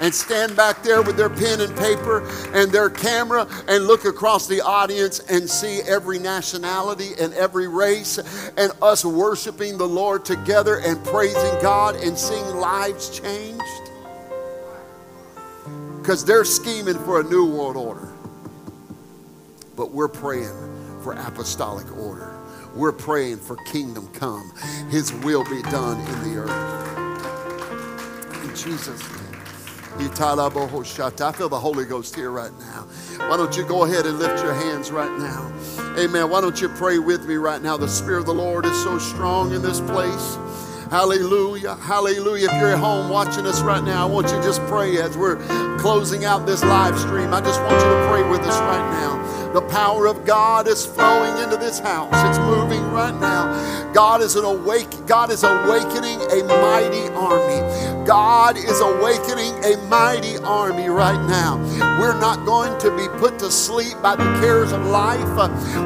[0.01, 4.47] and stand back there with their pen and paper and their camera and look across
[4.47, 8.19] the audience and see every nationality and every race
[8.57, 13.63] and us worshiping the Lord together and praising God and seeing lives changed
[15.99, 18.09] because they're scheming for a new world order.
[19.77, 20.55] But we're praying
[21.03, 22.40] for apostolic order.
[22.75, 24.53] We're praying for kingdom come.
[24.91, 26.81] His will be done in the earth.
[28.45, 29.21] In Jesus' name.
[31.21, 32.87] I feel the Holy Ghost here right now.
[33.29, 35.53] Why don't you go ahead and lift your hands right now?
[35.99, 36.31] Amen.
[36.31, 37.77] Why don't you pray with me right now?
[37.77, 40.39] The Spirit of the Lord is so strong in this place.
[40.91, 41.75] Hallelujah.
[41.77, 42.47] Hallelujah.
[42.47, 45.17] If you're at home watching us right now, I want you to just pray as
[45.17, 45.37] we're
[45.79, 47.33] closing out this live stream.
[47.35, 49.30] I just want you to pray with us right now.
[49.53, 52.13] The power of God is flowing into this house.
[52.13, 53.93] It's moving right now.
[53.93, 57.90] God is an awake God is awakening a mighty army.
[58.07, 61.59] God is awakening a mighty army right now.
[62.01, 65.21] We're not going to be put to sleep by the cares of life.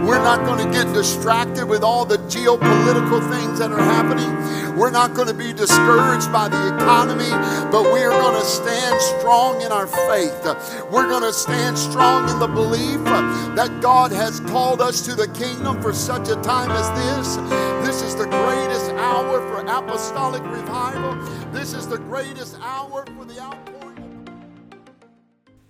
[0.04, 4.32] We're not going to get distracted with all the geopolitical things that are happening.
[4.78, 7.30] We're not going to be discouraged by the economy,
[7.70, 10.44] but we are going to stand strong in our faith.
[10.90, 13.02] We're going to stand strong in the belief
[13.54, 17.83] that God has called us to the kingdom for such a time as this.
[17.94, 21.14] This is the greatest hour for apostolic revival.
[21.52, 24.26] This is the greatest hour for the outpouring.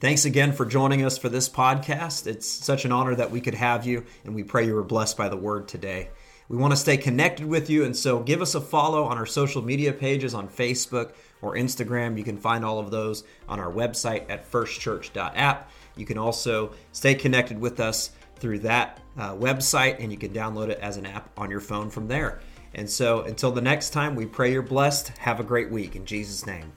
[0.01, 2.27] Thanks again for joining us for this podcast.
[2.27, 5.19] It's such an honor that we could have you, and we pray you were blessed
[5.19, 6.09] by the word today.
[6.49, 9.27] We want to stay connected with you, and so give us a follow on our
[9.27, 12.17] social media pages on Facebook or Instagram.
[12.17, 15.71] You can find all of those on our website at firstchurch.app.
[15.95, 20.69] You can also stay connected with us through that uh, website, and you can download
[20.69, 22.41] it as an app on your phone from there.
[22.74, 25.16] And so until the next time, we pray you're blessed.
[25.19, 26.73] Have a great week in Jesus' name.